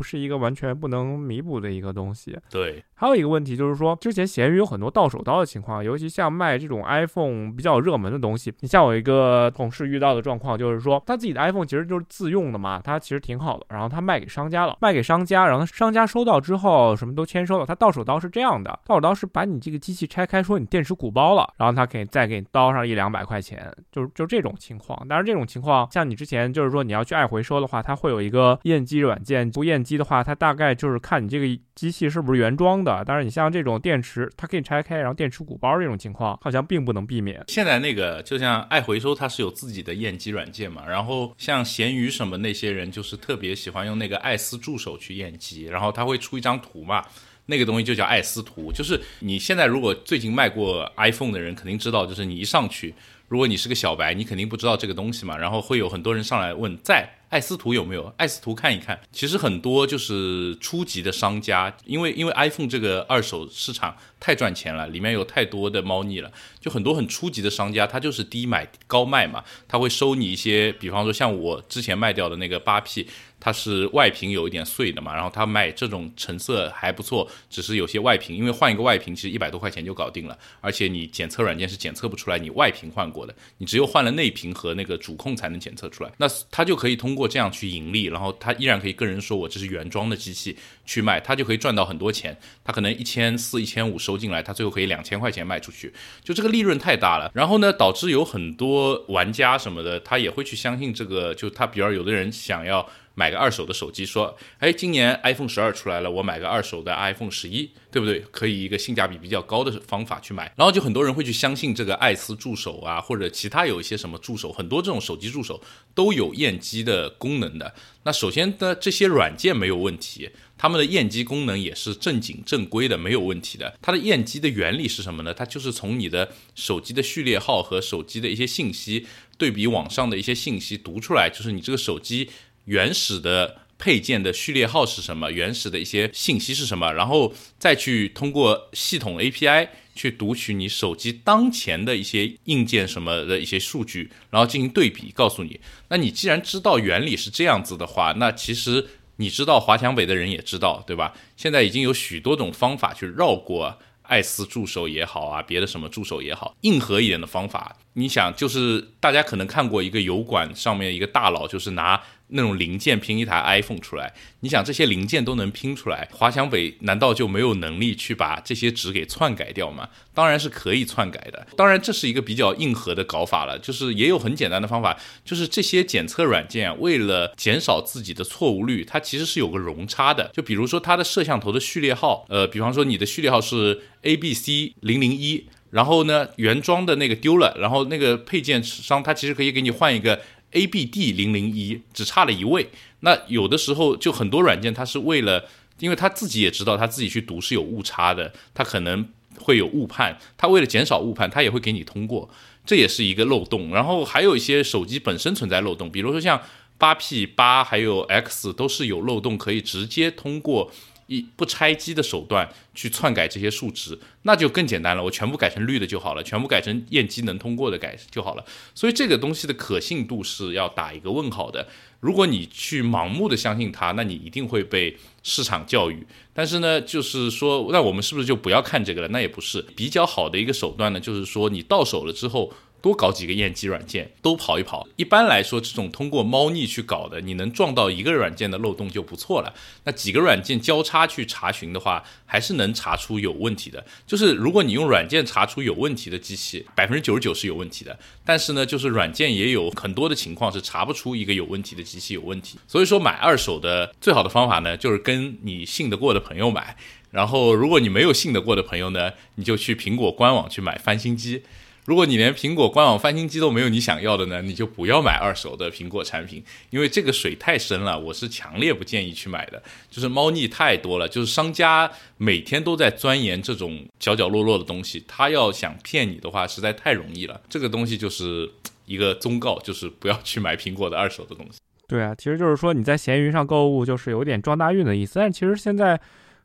[0.00, 2.34] 不是一个完全不能弥补的一个东西。
[2.48, 8.50] 对，还有一个问题就是说，之前闲鱼有很多到手刀的情况，尤其像卖这种 iPhone 比较热门的东西。
[8.60, 17.66] 你像我一个同事遇到的状况，就是说他自己的 iPhone 其实就是自用的嘛，他其实挺好的，然后他卖给商家了，卖给商家，然后商家收到之后什么都签收了。
[17.66, 25.06] 他到手刀是这样的，到手刀是把你这个机器拆开，说你电池鼓包了，然后他给再给你刀上一两百块钱，就是就这种情况。
[25.06, 33.02] 当然这种情况，像你之前就是说你要去爱回收的话，它会有一个验机软件，不验机的话，它大概就是看你这个机器是不是原装的。
[33.04, 37.42] 但是你像这种电池，它可以拆开，然后电池鼓包这种情况，好像并不能避免。
[37.48, 40.84] 现在那个就像爱回收，它是有自己的验机软件嘛。
[40.86, 47.04] 然后像闲鱼什么那些人，就是特别喜欢用那个爱思助手去验机，然后他会出一张图嘛，
[47.46, 48.70] 那个东西就叫爱思图。
[48.72, 52.94] 就是你现在如果最近卖过 iPhone 的人，肯定知道，就是你一上去，
[53.26, 55.36] 如果你是个小白，你肯定不知道这个东西嘛。
[55.36, 57.08] 然后会有很多人上来问在。
[57.30, 58.12] 爱思图有没有？
[58.16, 73.06] 爱思图看一看，其实很多就是初级的商家，因为因为 iPhone 这个二手市场太赚钱了，里面有太多的猫腻了，就很多很初级的商家，他就是低买高卖嘛，他会收你一些，比方说像我之前卖掉的那个八 P。
[73.40, 102.86] 它是外屏有一点碎的嘛，然后他卖这种成色还不错，只是有些外屏，因为换一个外屏其实一百多块钱就搞定了，而且你检测软件是检测不出来你外屏换过的，你只有换了内屏和那个主控才能检测出来，那他就可以通过这样去盈利，然后他依然可以跟人说我这是原装的机器去卖，他就可以赚到很多钱，他可能一千四、一千五收进来，他最后可以两千块钱卖出去，就这个利润太大了，然后呢，导致有很多玩家什么的，他也会去相信这个，就他比如有的人想要。
[103.20, 108.24] 买个二手的手机，说，哎，今年 iPhone 十二出来了，我买个二手的 iPhone 十一，对不对？
[108.30, 115.62] 可以一个性价比比较高的方法去买，然后就很多人会去相信这个爱思助手啊，或者其他有一些什么助手，很多这种手机助手
[115.94, 117.74] 都有验机的功能的。
[118.04, 120.30] 那首先呢，这些软件没有问题。
[120.56, 123.78] 他们的验机功能也是正经正规的，没有问题的。
[123.80, 125.32] 它的验机的原理是什么呢？
[125.32, 129.06] 它就是从你的手机的序列号和手机的一些信息
[129.38, 132.28] 对比网上的一些信息读出来，就是你这个手机
[132.70, 145.58] 原始的配件的序列号是什么，原始的一些信息是什么，然后再去通过系统 API 去读取你手机当前的一些硬件什么的一些数据，然后进行对比，告诉你。
[145.88, 148.86] 那你既然知道原理是这样子的话，那其实。
[149.16, 151.12] 你知道华强北的人也知道，对吧？
[151.36, 157.76] 现在已经有许多种方法去绕过艾斯助手也好啊，别的什么助手也好，硬核一点的方法。
[157.92, 162.02] 你想，就是大家可能看过一个油管上面一个大佬，就是拿。
[162.32, 169.88] 那种零件拼一台 iPhone 出来，你想这些零件都能拼出来，华强北难道就没有能力去把这些值给篡改掉吗？
[170.14, 171.46] 当然是可以篡改的。
[171.56, 180.30] 当然这是一个比较硬核的搞法了，就是也有很简单的方法，就是这些检测软件为了减少自己的错误率，它其实是有个容差的。
[180.32, 190.20] 就比如说它的摄像头的序列号，呃，比方说你的序列号是 ABC 零零一，然后呢原装的那个丢了，然后那个配件商他其实可以给你换一个。
[190.52, 199.08] A B D 零零一只差了一位，那有的时候就很多软件，它是为了，因为他自己也知道他自己去读是有误差的，他可能
[199.38, 202.28] 会有误判，他为了减少误判，他也会给你通过，
[202.66, 203.70] 这也是一个漏洞。
[203.70, 206.40] 然后还有一些手机本身存在漏洞，比如说像
[206.76, 210.72] 八 P 八还有 X 都是有漏洞，可以直接通过。
[211.10, 215.02] 一不拆机的手段去篡改这些数值，那就更简单了。
[215.02, 218.44] 我全部改成绿的就好了，全部改成验机能通过的改就好了。
[218.76, 221.66] 所以这个东西的可信度是要打一个问号的。
[221.98, 226.06] 如果你去盲目的相信它，那你一定会被市场教育。
[226.32, 229.08] 但是呢，就是说，那我们是不是就不要看这个了？
[229.08, 231.00] 那也不是比较好的一个手段呢。
[231.00, 232.52] 就是说，你到手了之后。
[232.80, 234.86] 多搞几个验机软件，都跑一跑。
[234.96, 239.54] 一般来说，这种通过猫腻去搞的，你能撞到一个软件的漏洞就不错了。
[239.84, 243.84] 那几个软件交叉去查询的话，还是能查出有问题的。
[244.06, 247.98] 就是如果你用软件查出有问题的机器，百分之九十九是有问题的。
[248.24, 252.58] 但是呢，就是软件也有很多的情况是查不出一个有问题的机器有问题。
[252.66, 256.76] 所以说，买二手的最好的方法呢，就是跟你信得过的朋友买。
[257.10, 261.42] 然后，如果你没有信得过的朋友呢，你就去苹果官网去买翻新机。
[261.86, 269.60] 如果你连苹果官网翻新机都没有你想要的呢，你就不要买二手的苹果产品，因为这个水太深了，我是强烈不建议去买的。
[269.90, 277.40] 就是猫腻太多了，就是商家每天都在钻研这种角角落落的东西，他要想骗你的话，实在太容易了。
[277.48, 278.48] 这个东西就是
[278.84, 281.58] 一个忠告，就是不要去买苹果的二手的东西。
[281.88, 285.18] 对啊，其实就是说你在闲鱼上购物，就是有点撞大运的意思。
[285.18, 285.98] 但其实现在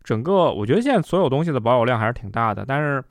[0.04, 3.04] 整个，我觉得现在所有东西的保有量还是挺大的，但是。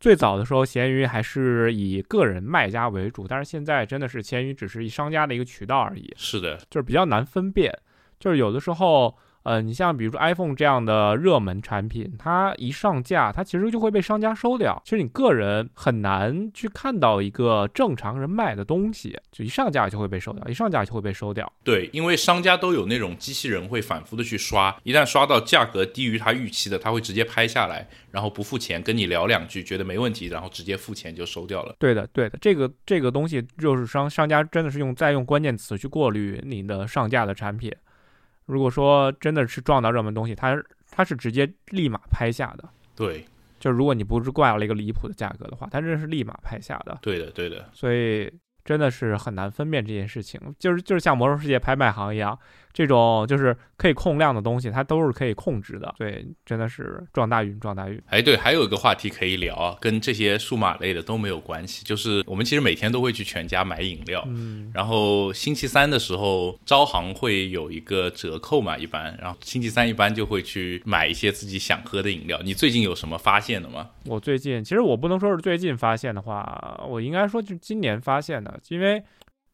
[0.00, 6.12] 最早的时候，闲鱼还是以个人卖家为主，但是现在真的是闲鱼只是以商家的一个渠道而已。
[6.16, 7.72] 是的，就是比较难分辨，
[8.18, 9.16] 就是有的时候。
[9.42, 14.80] 呃，你像比如说 iPhone 这样的热门产品，它一上架，它其实就会被商家收掉。
[14.84, 21.50] 其实你个人很难去看到一个正常人卖的东西，就一上架就会被收掉，一上架就会被收掉。
[21.64, 31.74] 对，因为商家都有那种机器人会反复的去刷，一旦刷到价格低于他预期的，他会直接拍下来，然后不付钱，跟你聊两句，觉得没问题，然后直接付钱就收掉了。
[31.78, 37.72] 对的，对的，这个这个东西就是商商家真的是用在用关键词去过滤你的上架的产品。
[38.50, 40.60] 如果说真的是撞到热门东西，它
[40.90, 42.68] 它是直接立马拍下的。
[42.96, 43.24] 对，
[43.58, 46.98] 就如果你不是挂了一个离谱的价格的话，它真是立马拍下的。
[47.00, 47.68] 对的，对的。
[47.72, 48.30] 所以
[48.64, 52.38] 真的是很难分辨这件事情，就是就是像魔兽世界拍卖行一样。
[52.72, 55.94] 这种就是可以控量的东西，它都是可以控制的。
[55.98, 58.00] 对，真的是撞大运，撞大运。
[58.06, 61.84] 哎，对，还有一个话题可以聊啊，跟这些数码类的都没有关系。
[61.84, 72.40] 就是我们其实每天都会去全家买饮料，嗯，然后星期三的时候招行会有一个折扣嘛，一般，然后星期三一般就会去买一些自己想喝的饮料。
[72.44, 73.90] 你最近有什么发现的吗？
[74.06, 79.02] 我最近其实我不能说是最近发现的话，我应该说就是今年发现的，因为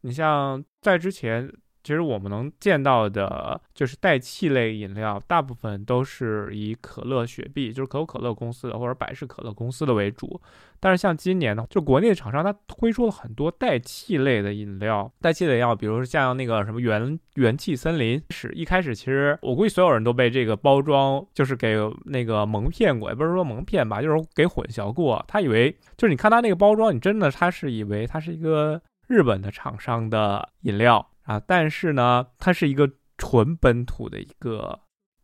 [0.02, 1.50] 你像在之前。
[1.87, 10.40] 其实我们能见到的，就是带气类饮料，大部分都是以可乐、雪碧，就是可口可乐公司的或者百事可乐公司的为主。
[10.81, 15.09] 但是像今年呢，就国内的厂商，它推出了很多带气类的饮料。
[15.20, 25.25] 带气的饮料，比如说像那个什么元元气森林，是一开始其实我估计所有人都被这个包装就是给那个蒙骗过，也不是说蒙骗吧，就是给混淆过。
[25.29, 31.09] 他以为就是你看他那个包装，你真的他是以为它是一个日本的厂商的饮料。
[31.27, 34.79] 啊，但是呢，它是一个纯本土的一个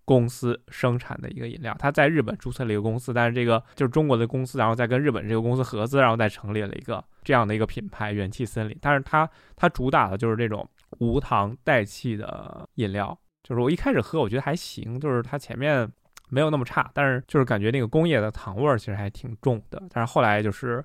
[0.05, 1.75] 公司生产的一个饮料。
[1.79, 8.77] 它在日本注册了一个公司，但是这个就是中国的公司，然后再跟日本这个公司合资，然后再成立了一个这样的一个品牌——元气森林。
[8.81, 13.17] 但是它它主打的就是这种无糖带气的饮料。
[13.45, 15.91] 就是我一开始喝，我觉得还行，就是它前面
[16.29, 19.83] 没有那么差，但是就是感觉那个工业的糖味儿其实还挺重的。
[19.91, 20.85] 但是后来就是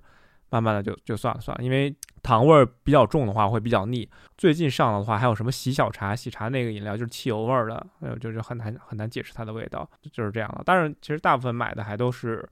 [0.49, 1.95] 慢慢的就就算了算了，因为
[2.27, 4.05] 糖味儿比较重的话会比较腻。
[4.37, 10.61] 最近上的话，还有什么喜小茶，喜茶那个饮料就是汽油味儿的，还有就是很难很难解释它的味道，就是这样的。
[10.65, 12.45] 但是其实大部分买的还都是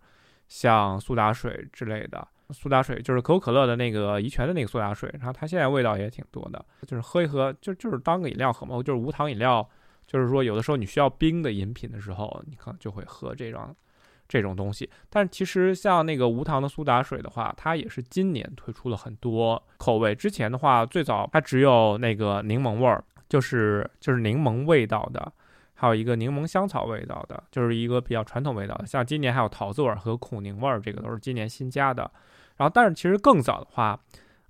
[0.47, 9.67] 像苏打水之类的，苏打水就是可口可乐的那个怡泉的那个苏打水，然后它现在味道也挺多的，就是喝一喝就就是当个饮料喝嘛，就是无糖饮料。
[10.07, 13.75] 就是说，有的时候你需要冰的饮品的时候，你可能就会喝这种
[14.27, 14.89] 这种东西。
[15.09, 20.13] 但其实像那个无糖的苏打水的话，它也是今年推出了很多口味。
[20.15, 25.31] 之前的话，最早它只有那个柠檬味儿，就是就是柠檬味道的，
[25.73, 28.85] 还有一个柠檬香草味道的，就是一个比较传统味道的。
[28.85, 32.09] 像今年还有桃子味儿和苦柠味儿，这个都是今年新加的。
[32.57, 33.99] 然后，但是其实更早的话，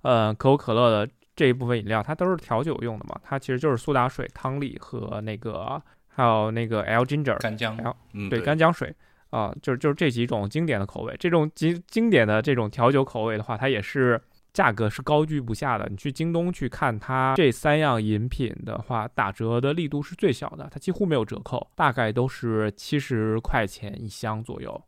[0.02, 1.12] 呃，可口可乐的。
[1.36, 7.76] 这一部分饮料它都是调酒用的嘛，它其实就是苏打水、汤力和那个还有那个 L Ginger 干姜，
[8.14, 8.96] 嗯，对，干姜水
[9.30, 11.14] 啊，就是就是这几种经典的口味。
[11.18, 14.20] 这种经经典的这种调酒口味的话，它也是
[14.52, 15.86] 价格是高居不下的。
[15.88, 24.82] 你去京东去看它这三样饮品的话，打折的力度是最小的，它几乎没有折扣，大概都是七十块钱一箱左右。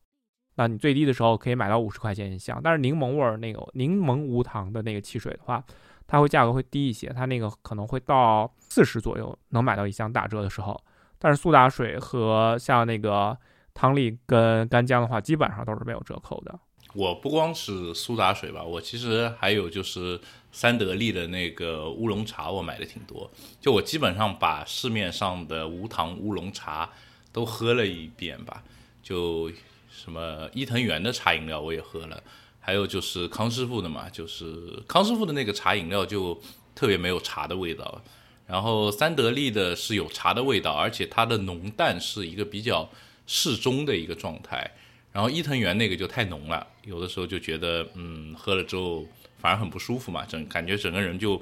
[0.57, 5.65] 那你最低的时候可以买到五十块钱一箱，但是柠檬味儿那个柠檬无糖的那个汽水的话。
[6.11, 10.75] 它会价格会低一些，它那个可能会到四十左右能买到一箱打折的时候，
[11.19, 13.37] 但是苏打水和像那个
[13.79, 16.59] 汤力跟干姜的话，基本上都是没有折扣的。
[16.95, 23.31] 我不光是苏打水吧，我其实还有就是三得利的那个乌龙茶，我买的挺多。
[23.61, 26.91] 就我基本上把市面上的无糖乌龙茶
[27.33, 28.65] 都喝了一遍吧，
[29.01, 29.49] 就
[29.89, 32.21] 什么伊藤园的茶饮料我也喝了。
[32.59, 36.37] 还有就是康师傅的嘛，就是康师傅的那个茶饮料就
[36.75, 38.03] 特别没有茶的味道，
[38.45, 42.91] 然后三得利的是有茶的味道，而且它的浓淡是一个比较
[43.29, 44.69] 适中的一个状态，
[45.13, 49.07] 然后伊藤园那个就太浓了，有的时候就觉得嗯喝了之后
[49.39, 51.41] 反而很不舒服嘛，整感觉整个人就。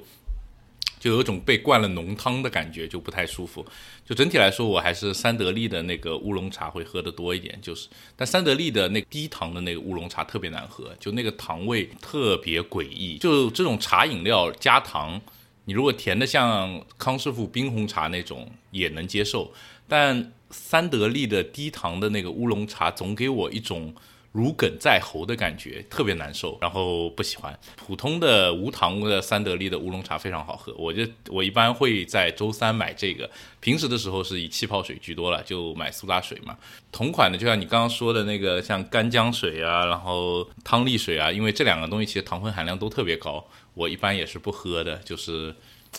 [0.99, 3.63] 就有种被灌了浓汤的感觉，就不太舒服。
[4.03, 7.57] 就整体来说，我还是三得利的那个乌龙茶会喝的多一点。
[7.61, 13.19] 就是，但三得利的那低糖的那个乌龙茶特别难喝，就那个糖味特别诡异。
[13.19, 15.21] 就这种茶饮料加糖，
[15.65, 19.53] 你如果甜的像康师傅冰红茶那种也能接受，
[19.87, 23.93] 但三得利的低糖的那个乌龙茶总给我一种。
[24.33, 27.57] 如鲠在喉的感觉特别难受，然后不喜欢。
[27.75, 33.27] 普通的无糖的三得利的乌龙茶非常好喝，我就我一般会在周三买这个。
[33.59, 36.55] 平时的时候是以气泡水居多了，就买苏打水嘛。
[36.91, 45.55] 同款的就像你刚刚说的那个，像干姜水啊，然后汤力水啊，因为这两个东西其实糖分含量都特别高，我一般也是不喝的，就是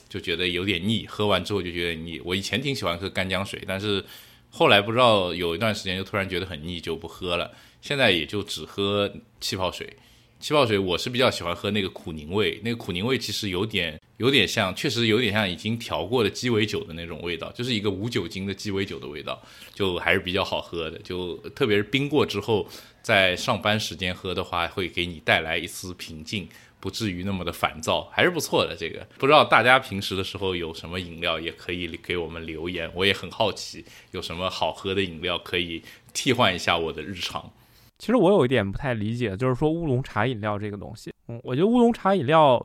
[0.09, 2.21] 就觉得有点腻，喝完之后就觉得腻。
[2.25, 4.05] 我以前挺喜欢喝干姜水，但是
[4.51, 7.53] 后来不知道有一段时间就突然觉得很腻，就不喝了。
[7.81, 9.97] 现在也就只喝气泡水，
[10.41, 19.41] 气泡水我是比较喜欢喝那个苦柠味，那个苦柠味其实有点有点像，确实有点像已经调过的鸡尾酒的那种味道，就是一个无酒精的鸡尾酒的味道，
[19.75, 20.99] 就还是比较好喝的。
[21.01, 22.69] 就特别是冰过之后，
[23.01, 26.49] 在上班时间喝的话，会给你带来一丝平静，
[26.81, 28.77] 不至于那么的烦躁，还是不错的。
[28.77, 37.51] 这个不知道大家平时的时候有什么饮料，也可以给我们留言，我也很好奇有什么好喝的饮料可以替换一下我的日常。
[37.99, 42.65] 其实我有一点不太理解，就是说乌龙茶饮料这个东西，嗯，我觉得乌龙茶饮料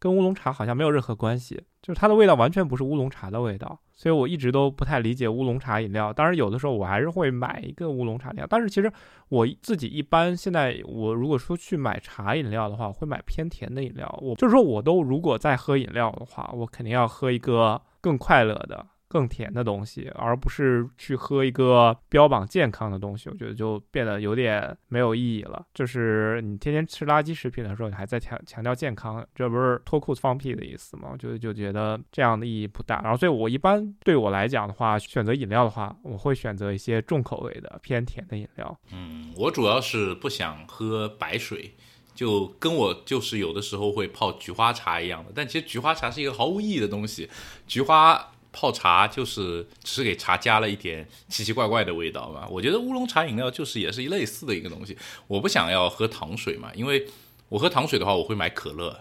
[0.00, 6.10] 跟乌龙茶好像没有任何关系，就是它的味道完全不是乌龙茶的味道，所以我一直都不太理解乌龙茶饮料。
[6.10, 8.90] 当然，有的时候我还是会买一个乌龙茶饮料，但是其实
[9.28, 14.18] 我自己一般现在我如果说去买茶饮料的话，会买偏甜的饮料。
[14.22, 18.86] 我就是说，我都如果再喝饮料的话，我肯定要喝一个更快乐的。
[19.14, 25.64] 更甜的东西，而不是去喝一个标榜健康的东西，我觉得就变得有点没有意义了。
[25.72, 31.14] 就是你天天吃垃圾食品的时候，你还在强强调健康，这不是脱裤子放屁的意思吗？
[31.16, 33.00] 就就觉得这样的意义不大。
[33.02, 38.76] 然后，所以我一般对我来讲的话，选择饮料的话，我会选择一些重口味的偏甜的饮料。
[38.92, 41.76] 嗯，我主要是不想喝白水，
[42.16, 45.30] 就跟我就是有的时候会泡菊花茶一样的。
[45.32, 47.30] 但其实菊花茶是一个毫无意义的东西，
[47.68, 48.32] 菊花。
[48.54, 52.46] 泡茶就是只是给茶加了一点奇奇怪怪的味道嘛。
[52.48, 54.96] 我觉得乌龙茶饮料就是也是一类似的一个东西。
[55.26, 57.06] 我不想要喝糖水嘛，因为
[57.48, 58.98] 我喝糖水的话，我会买可乐，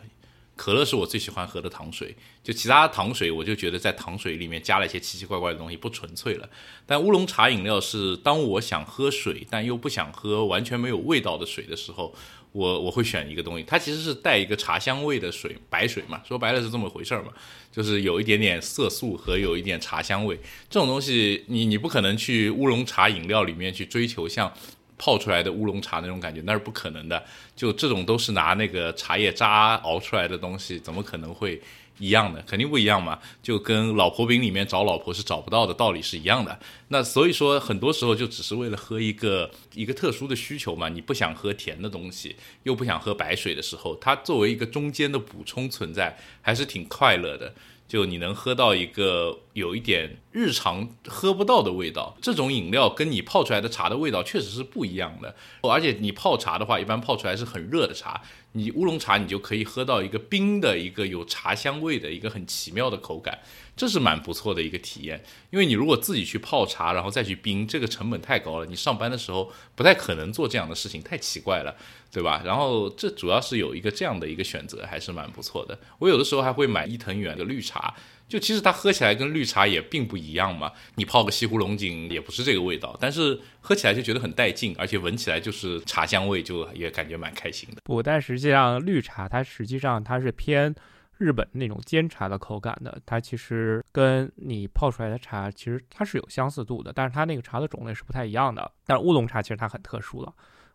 [0.56, 6.50] 可乐是我最喜欢喝的糖水，就其他糖水我就觉得在糖水里面加了一些奇奇怪怪的东西，不纯粹了。
[6.86, 12.14] 但乌龙茶饮料是当我想喝水，但又不想喝完全没有味道的水的时候，
[12.54, 17.34] 我我会选一个东西，它其实是带一个茶香味的水，白水嘛，说白了是这么回事儿嘛，
[17.70, 20.38] 就是有一点点色素和有一点茶香味。
[20.70, 24.50] 这种东西你你不可能去乌龙茶饮料里面去追求像。
[24.96, 27.22] 泡出来的乌龙茶那种感觉那是不可能的，
[27.58, 31.60] 就这种都是拿那个茶叶渣熬出来的东西，怎么可能会
[32.00, 32.42] 一样的？
[32.44, 36.60] 肯定不一样嘛，就跟老婆饼里面找老婆是找不到的道理是一样的。
[36.90, 47.54] 那所以说，很多时候就只是为了喝一个一个特殊的需求嘛，你不想喝甜的东西，又不想喝白水的时候，它作为一个中间的补充存在，还是挺快乐的。
[47.86, 55.36] 就你能喝到一个有一点日常喝不到的味道，这种饮料跟你泡出来的茶的味道确实是不一样的。
[55.62, 58.20] 而且你泡茶的话，一般泡出来是很热的茶，
[58.54, 63.40] 你乌龙茶你就可以喝到一个冰的一个有茶香味的一个很奇妙的口感。
[63.76, 68.66] 这是蛮不错的一个体验，因为你如果自己去泡茶，然后再去冰，这个成本太高了。
[68.68, 71.76] 你上班的时候不太可能做这样的事情，太奇怪了，
[72.12, 72.44] 对吧？
[72.46, 75.80] 然后这主要是有一个这样的一个选择，还是蛮不错的。
[75.98, 77.96] 我有的时候还会买伊藤园的绿茶，
[78.28, 80.72] 就其实它喝起来跟绿茶也并不一样嘛。
[80.96, 87.82] 你泡个西湖龙井也不是这个味道，但是喝起来就觉得很带劲，而且闻起来就是茶香味，就也感觉蛮开心的。
[87.84, 90.74] 不，但实际上绿茶它实际上它是偏。
[91.20, 98.70] 日本那种煎茶的口感的，它其实跟你泡出来的茶其实它是有相似度的，但是它那个茶的种类是不太一样的。
[98.86, 100.34] 但是乌龙茶其实它很特殊了。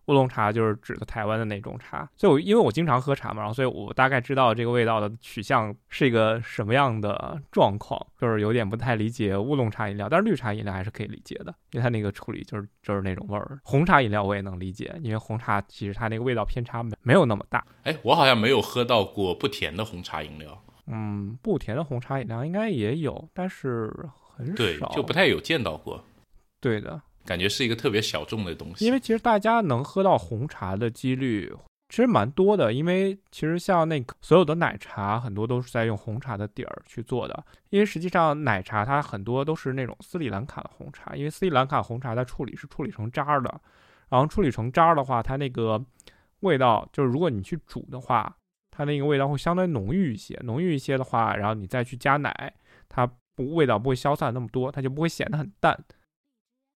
[0.08, 13.60] 乌龙茶就是指的台湾的那种茶，所以我因为我经常喝茶嘛，然后所以我大概知道这个味道的取向是一个什么样的状况，就是有点不太理解乌龙茶饮料，但是绿茶饮料还是可以理解的，因为它那个处理就是就是那种味儿。
[13.62, 17.62] 红茶饮料我也能理解，因为红茶其实它那个味道偏差没没有那么大。
[17.84, 20.64] 哎，我好像没有喝到过不甜的红茶饮料。
[20.86, 23.94] 嗯，不甜的红茶饮料应该也有，但是
[24.34, 26.02] 很少，对，就不太有见到过。
[26.60, 27.02] 对的。
[27.28, 31.54] 感觉是一个特别小众的东西，因为其实大家能喝到红茶的几率
[31.90, 43.60] 其实蛮多的，因为其实像那个所有的奶茶很多都是在用红茶的底儿去做的，因为实际上奶茶它很多都是那种斯里兰卡的红茶，因为斯里兰卡红茶它处理是处理成渣的，
[44.08, 45.84] 然后处理成渣的话，它那个
[46.40, 48.34] 味道就是如果你去煮的话，
[48.70, 52.54] 它那个味道会相对浓郁一些，浓郁一些的话，然后你再去加奶，
[52.88, 55.78] 它不味道不会消散那么多，它就不会显得很淡。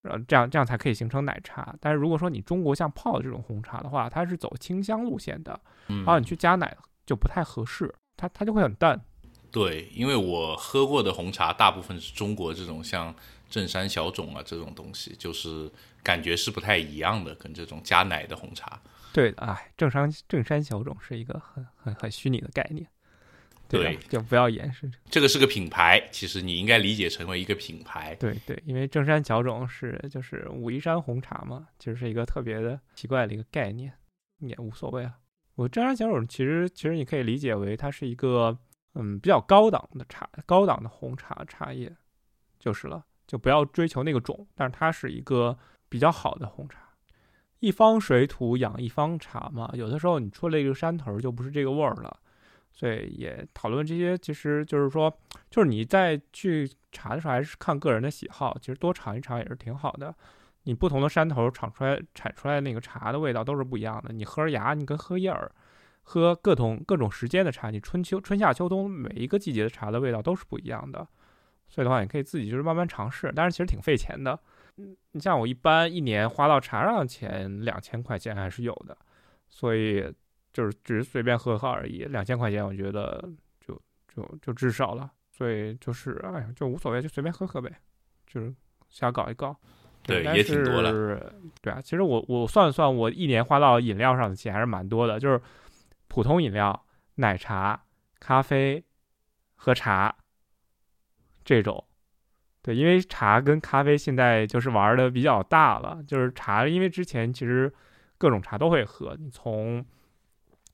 [0.02, 1.74] 呃，这样这样才可以形成奶茶。
[1.80, 6.76] 但是如果说你中国像泡的这种红茶的话，它是走清香路线的，然后你去加奶
[7.06, 9.00] 就不太合适，它它就会很淡。
[9.50, 13.14] 对，因为我喝过的红茶大部分是中国这种像
[13.48, 15.70] 正山小种啊这种东西，就是
[16.02, 18.80] 感觉是不太一样的，跟这种加奶的红茶。
[19.12, 22.86] 对的，哎，正山正山小种是一个很很很虚拟的概念。
[23.78, 24.90] 对，就不要掩饰。
[25.10, 28.14] 这个是个品牌，其实你应该理解成为一个品牌。
[28.16, 33.92] 对对，因为正山小种是就是武夷山红茶嘛，其实是一个特别的奇怪的一个概念，
[34.40, 35.14] 也无所谓啊。
[35.54, 38.56] 我正山小种其实其实你可以理解为它是一个
[38.94, 41.94] 嗯比较高档的茶，高档的红茶茶叶
[42.58, 45.58] 就是了，就不要追求那个种，但是它是一个
[45.88, 46.78] 比较好的红茶。
[47.60, 52.18] 一方水土养一方茶嘛，有的时候你出了一个山头就不是这个味儿了。
[52.74, 55.14] 所以也讨论这些，其实就是说，
[55.50, 58.56] 就是你在去查的时候，还是看个人的喜好。
[58.58, 60.12] 其实多尝一尝也是挺好的。
[60.64, 64.12] 你不同的山头产出来产出来那个茶的味道都是不一样的。
[64.12, 65.52] 你喝着芽，你跟喝叶儿，
[66.02, 71.06] 喝各种各种时间的茶，你春秋春夏秋冬每一个季节的茶的味道都是不一样的。
[71.68, 74.38] 所以的话，你可以自己就是慢慢尝试，但是其实挺费钱的。
[74.78, 78.96] 嗯，你像我一般一年花到茶上的钱两千块钱还是有的，
[79.50, 80.12] 所以。
[80.52, 83.22] 就是只是随便喝喝而已，两千块钱我觉得
[83.60, 83.80] 就
[84.14, 87.70] 就就至少了，所以就是哎呀就无所谓，就随便喝喝呗，
[88.26, 88.54] 就是
[88.88, 89.56] 瞎搞一搞。
[90.04, 91.32] 对，也挺多的。
[91.60, 95.40] 对啊，其实我我算了算，我一年花到饮料上的钱还是蛮多的，就是
[96.08, 97.80] 普通饮料、奶茶、
[98.18, 98.84] 咖啡、
[99.54, 100.12] 喝茶
[101.44, 101.84] 这种。
[102.62, 107.72] 对，因为茶跟咖啡现在就是玩的比较大了，就是茶，因为之前其实
[108.18, 109.84] 各种茶都会喝，你从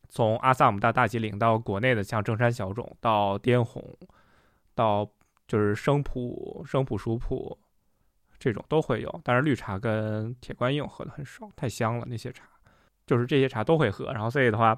[0.09, 3.84] 从阿萨姆到大吉岭到国内的像正山小种到滇红，
[4.74, 5.06] 到
[5.46, 7.59] 就是生普生普熟普
[8.38, 12.44] 这种都会有，但是绿茶跟铁观音喝的很少，太香了那些茶，
[13.06, 14.74] 就是这些茶都会喝，然后所以的话，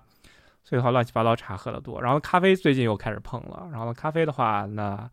[0.64, 5.08] 所以的话乱七八糟茶喝的多，然后咖啡最近又开始碰了，然后咖啡的话那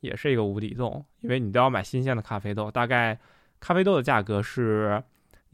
[0.00, 3.18] 也是一个无底洞，因为你都要买新鲜的咖啡豆，大概
[3.60, 5.02] 咖啡豆的价格是。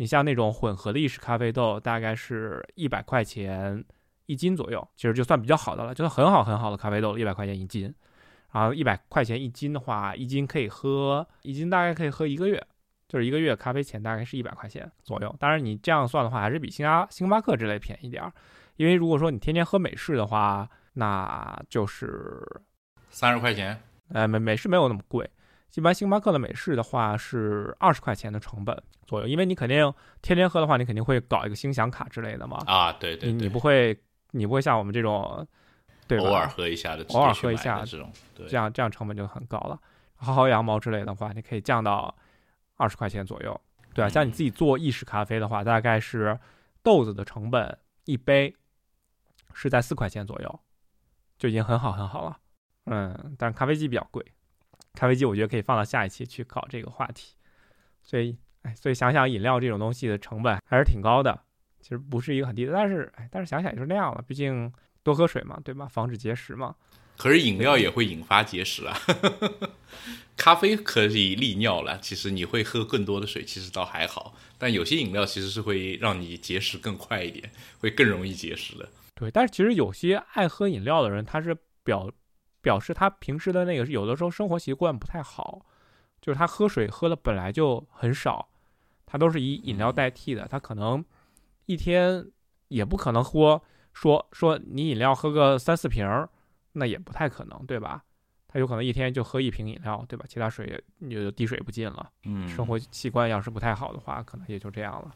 [0.00, 3.84] 你像那种混合的意式咖啡豆，大概是一百块钱
[4.24, 7.94] 一斤左右，其实就算比较好的了，就是很好很好的咖啡豆，一百块钱一斤。
[8.50, 12.66] 然后一百块钱一斤的话，一斤可以喝一斤大概可以喝一个月，
[13.08, 15.36] 就是一个月咖啡钱大概是一百块钱左右。
[15.38, 18.32] 当然你这样算的话，还是比星巴星巴克之类便宜点儿。
[18.76, 22.42] 因为如果说你天天喝美式的话，那就是
[23.10, 23.78] 三十块钱。
[24.08, 25.28] 呃，美美式没有那么贵，
[25.74, 29.26] 一般星巴克的美式的话是二十块钱的成本左右。
[29.26, 29.92] 因为你肯定
[30.22, 32.58] 天天喝的话，你肯定会搞一个星享卡之类的嘛。
[32.66, 33.98] 啊，对对，你你不会
[34.30, 35.46] 你不会像我们这种。
[36.08, 39.78] 对偶尔喝一下的，偶尔喝一下这种，这样这样成本就很高了。
[40.18, 42.12] 薅薅羊毛之类的话，你可以降到
[42.76, 43.60] 二十块钱左右。
[43.94, 46.36] 对啊，像你自己做意式咖啡的话，大概是
[46.82, 48.52] 豆子的成本一杯
[49.54, 50.60] 是在四块钱左右，
[51.38, 52.36] 就已经很好很好了。
[52.86, 54.24] 嗯，但是咖啡机比较贵，
[54.94, 57.34] 咖啡机我觉得可以放到下一期去搞这个话题。
[58.02, 61.40] 所以，哎，所以想想饮料这种东西的成本还是挺高的，
[61.80, 62.72] 其实不是一个很低的。
[62.72, 64.72] 但是，哎，但是想想也是那样了，毕竟。
[65.02, 65.88] 多喝水嘛，对吧？
[65.88, 66.74] 防止结石嘛。
[67.16, 68.94] 可是饮料也会引发结石啊。
[70.36, 74.34] 咖啡可以利尿了，其实你会喝更多的水，其实倒还好。
[74.58, 78.86] 但有些饮料其实是会让你结石更快一点，会更容易结石的。
[79.14, 82.12] 对，但是其实有些爱喝饮料的人，他是表
[82.60, 85.64] 表示他平时的那个有的时候生活习惯不太好，
[86.20, 88.48] 就是他喝水喝的本来就很少，
[89.06, 90.46] 他都是以饮料代替的。
[90.48, 91.04] 他可能
[91.66, 92.26] 一天
[92.68, 93.60] 也不可能喝。
[93.92, 96.30] 说说你饮料喝个三四瓶儿，
[96.72, 98.04] 那也不太可能，对吧？
[98.46, 100.24] 他有可能一天就喝一瓶饮料，对吧？
[100.28, 102.08] 其他水也就滴水不进了。
[102.24, 105.12] 嗯，生活习惯要是不太好的话，可能也就这样了。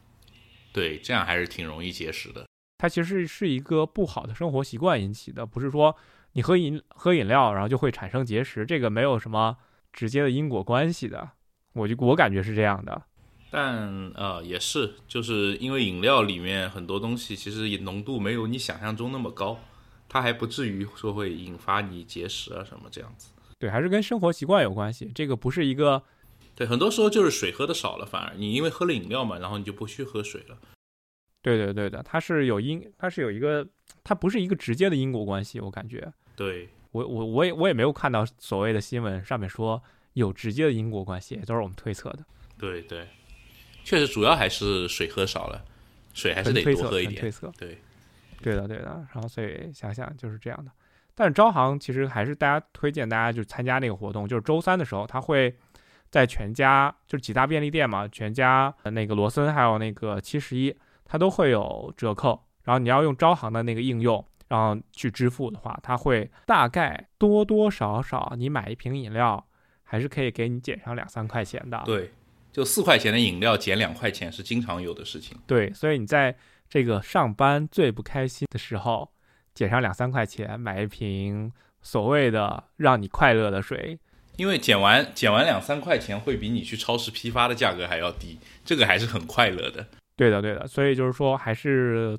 [0.73, 2.45] 对，这样还是挺容易结石的。
[2.79, 5.97] 它其实是一个不好的生活习惯引起的，不是说
[6.35, 9.57] 你喝饮喝饮料然后就会产生结石，这个没有什么
[9.93, 11.31] 直接的因果关系的。
[11.73, 13.03] 我就我感觉是这样的。
[13.51, 19.59] 但呃也是，就是因为饮料里面很多东西其实浓度没有你想象中那么高，
[20.09, 23.29] 它还不至于说会引发你结石啊什么这样子。
[23.59, 25.13] 对，还是跟生活习惯有关系。
[25.15, 26.03] 这个不是一个，
[26.57, 30.59] 对，很多时候就是水喝的少了，反而你因为喝了饮料嘛，然后你就不去喝水了。
[31.41, 33.65] 对对对的，它是有因，它是有一个，
[34.03, 36.13] 它不是一个直接的因果关系，我感觉。
[36.37, 39.83] 对我我我也我也没有看到所谓的新闻上面说
[40.15, 42.21] 有直接的因果关系，都是我们推测的。
[42.59, 43.07] 对对。
[43.87, 45.63] 确实，主要还是水喝少了，
[46.15, 47.21] 水还是得多喝一点。
[47.21, 47.77] 推测，对，
[48.41, 49.07] 对的，对的。
[49.13, 50.71] 然后，所以想想就是这样的。
[51.15, 55.55] 但是招行其实还是大家推荐大家就参加那个活动，就是周三的时候，他会
[56.11, 60.75] 在全家，就是几大便利店嘛，全家、那个罗森还有那个七十一，
[61.05, 62.43] 它都会有折扣。
[62.63, 69.47] 然后你要用招行的那个应用，然后去支付的话，它会大概多多少少，你买一瓶饮料
[69.83, 71.83] 还是可以给你减上两三块钱的。
[71.85, 72.11] 对。
[72.53, 75.37] 就四块钱的饮料减两块钱是经常有的事情。
[75.45, 76.33] 对，所以你在
[76.69, 79.11] 这个上班最不开心的时候，
[79.53, 81.51] 减上两三块钱买一瓶
[81.83, 83.99] 所谓的让你快乐的水，
[84.37, 89.85] 因为减完减完两三块钱会比你去超市批发的价格还要低，这个还是很快乐的。
[90.15, 92.17] 对的，对的，所以就是说还是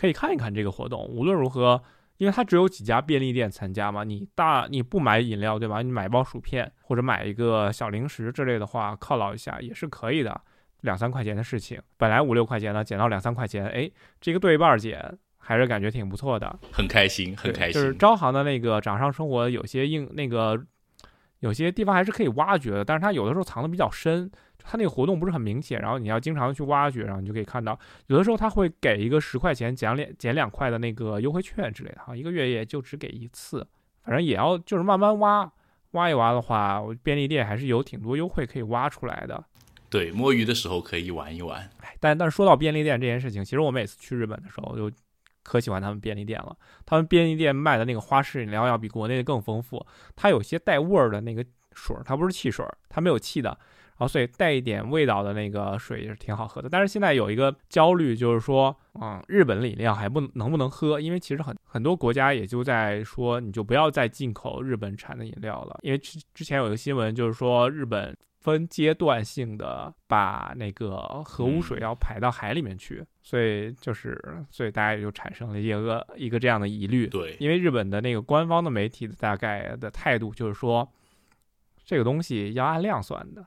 [0.00, 1.04] 可以看一看这个活动。
[1.04, 1.82] 无论如何。
[2.20, 5.80] 因为它只有几家便利店参加嘛，你大你不买饮料对吧？
[5.80, 10.38] 你买包薯片或者买一个小零食之类的话，犒劳一下也是可以的，
[10.82, 13.90] 两三块钱的事情，本来五六块钱呢，减到两三块钱，哎，
[14.20, 17.72] 这个对半减还是感觉挺不错的，很开心，很开心。
[17.72, 20.62] 就是招行的那个掌上生活有些硬那个，
[21.38, 24.30] 有些地方还是可以挖掘的，但是它有的时候藏的比较深。
[24.62, 33.66] 它那个活动不是很明显，然后你要经常去挖掘，然后你就可以看到，有的时候他会给一个十块钱减两减两块的那个优惠券之类的哈，一个月也就只给一次，
[34.04, 35.50] 反正也要就是慢慢挖，
[35.92, 39.44] 挖一挖的话，便利店还是有挺多优惠可以挖出来的。
[39.88, 41.68] 对，摸鱼的时候可以玩一玩。
[41.98, 44.88] 但但是说到便利店这件事情，其实我每次去日本的时候就
[45.42, 46.56] 可喜欢他们便利店了，
[46.86, 49.84] 他们便利店卖的那个花式饮料要比国内的更丰富，
[50.14, 53.58] 它有些带味儿的那个水，它不是汽水，它没有气的。
[54.00, 56.70] 然后，所以带一点味道的那个水也是挺好喝的。
[56.70, 60.98] 但是现在有一个焦虑，就是说，嗯，日本的饮料还不能不能喝？
[60.98, 65.78] 因为其实很很多国家也就在说，你就不要再进口日本产的饮料了。
[65.82, 74.18] 因为之之前有一个新闻，就是说日本分阶段性的把那个核污水要排到海里面去，所以就是，
[74.50, 77.06] 所以大家也就产生了一个一个这样的疑虑。
[77.08, 80.90] 对，因为日本的那个官方的媒体的大概的态度就是说，
[81.84, 83.44] 这个东西要按量算的。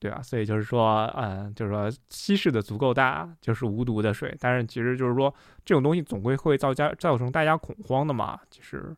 [0.00, 4.34] 对啊，所以就是说，嗯，就是说稀释的足够大，就是无毒的水。
[4.40, 5.32] 但是其实就是说，
[5.64, 8.40] 这种东西总归会造家造成大家恐慌的嘛。
[8.50, 8.96] 其实，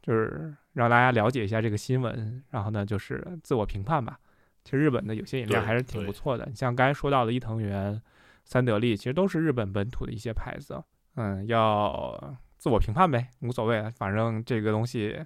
[0.00, 4.18] 就是让大家了解一下这个新闻，然后呢，就是自我评判吧。
[4.62, 8.00] 其实日本的有些饮料还是挺不错的，你像刚才说到的伊藤园，
[8.44, 10.82] 三得利，其实都是日本本土的一些牌子。
[11.16, 15.22] 嗯，要自我评判呗，无所谓，反正这个东西，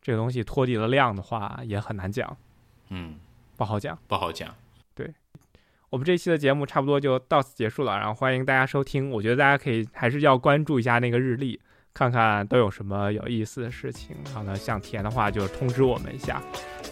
[0.00, 2.36] 这个东西脱离了量的话也很难讲，
[2.88, 3.20] 嗯，
[3.56, 3.98] 不好讲。
[4.06, 4.54] 不好讲。
[4.94, 5.12] 对
[5.90, 9.10] 我们这期的节目差不多就到此结束了，然后欢迎大家收听。
[9.10, 11.60] 我觉得大家可以还是要关注一下那个日历，
[11.92, 14.16] 看看都有什么有意思的事情。
[14.24, 16.42] 然后呢，想填的话就通知我们一下。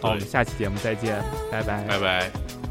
[0.01, 1.85] 好，我们下期节目再见，拜拜。
[1.87, 2.70] 拜拜。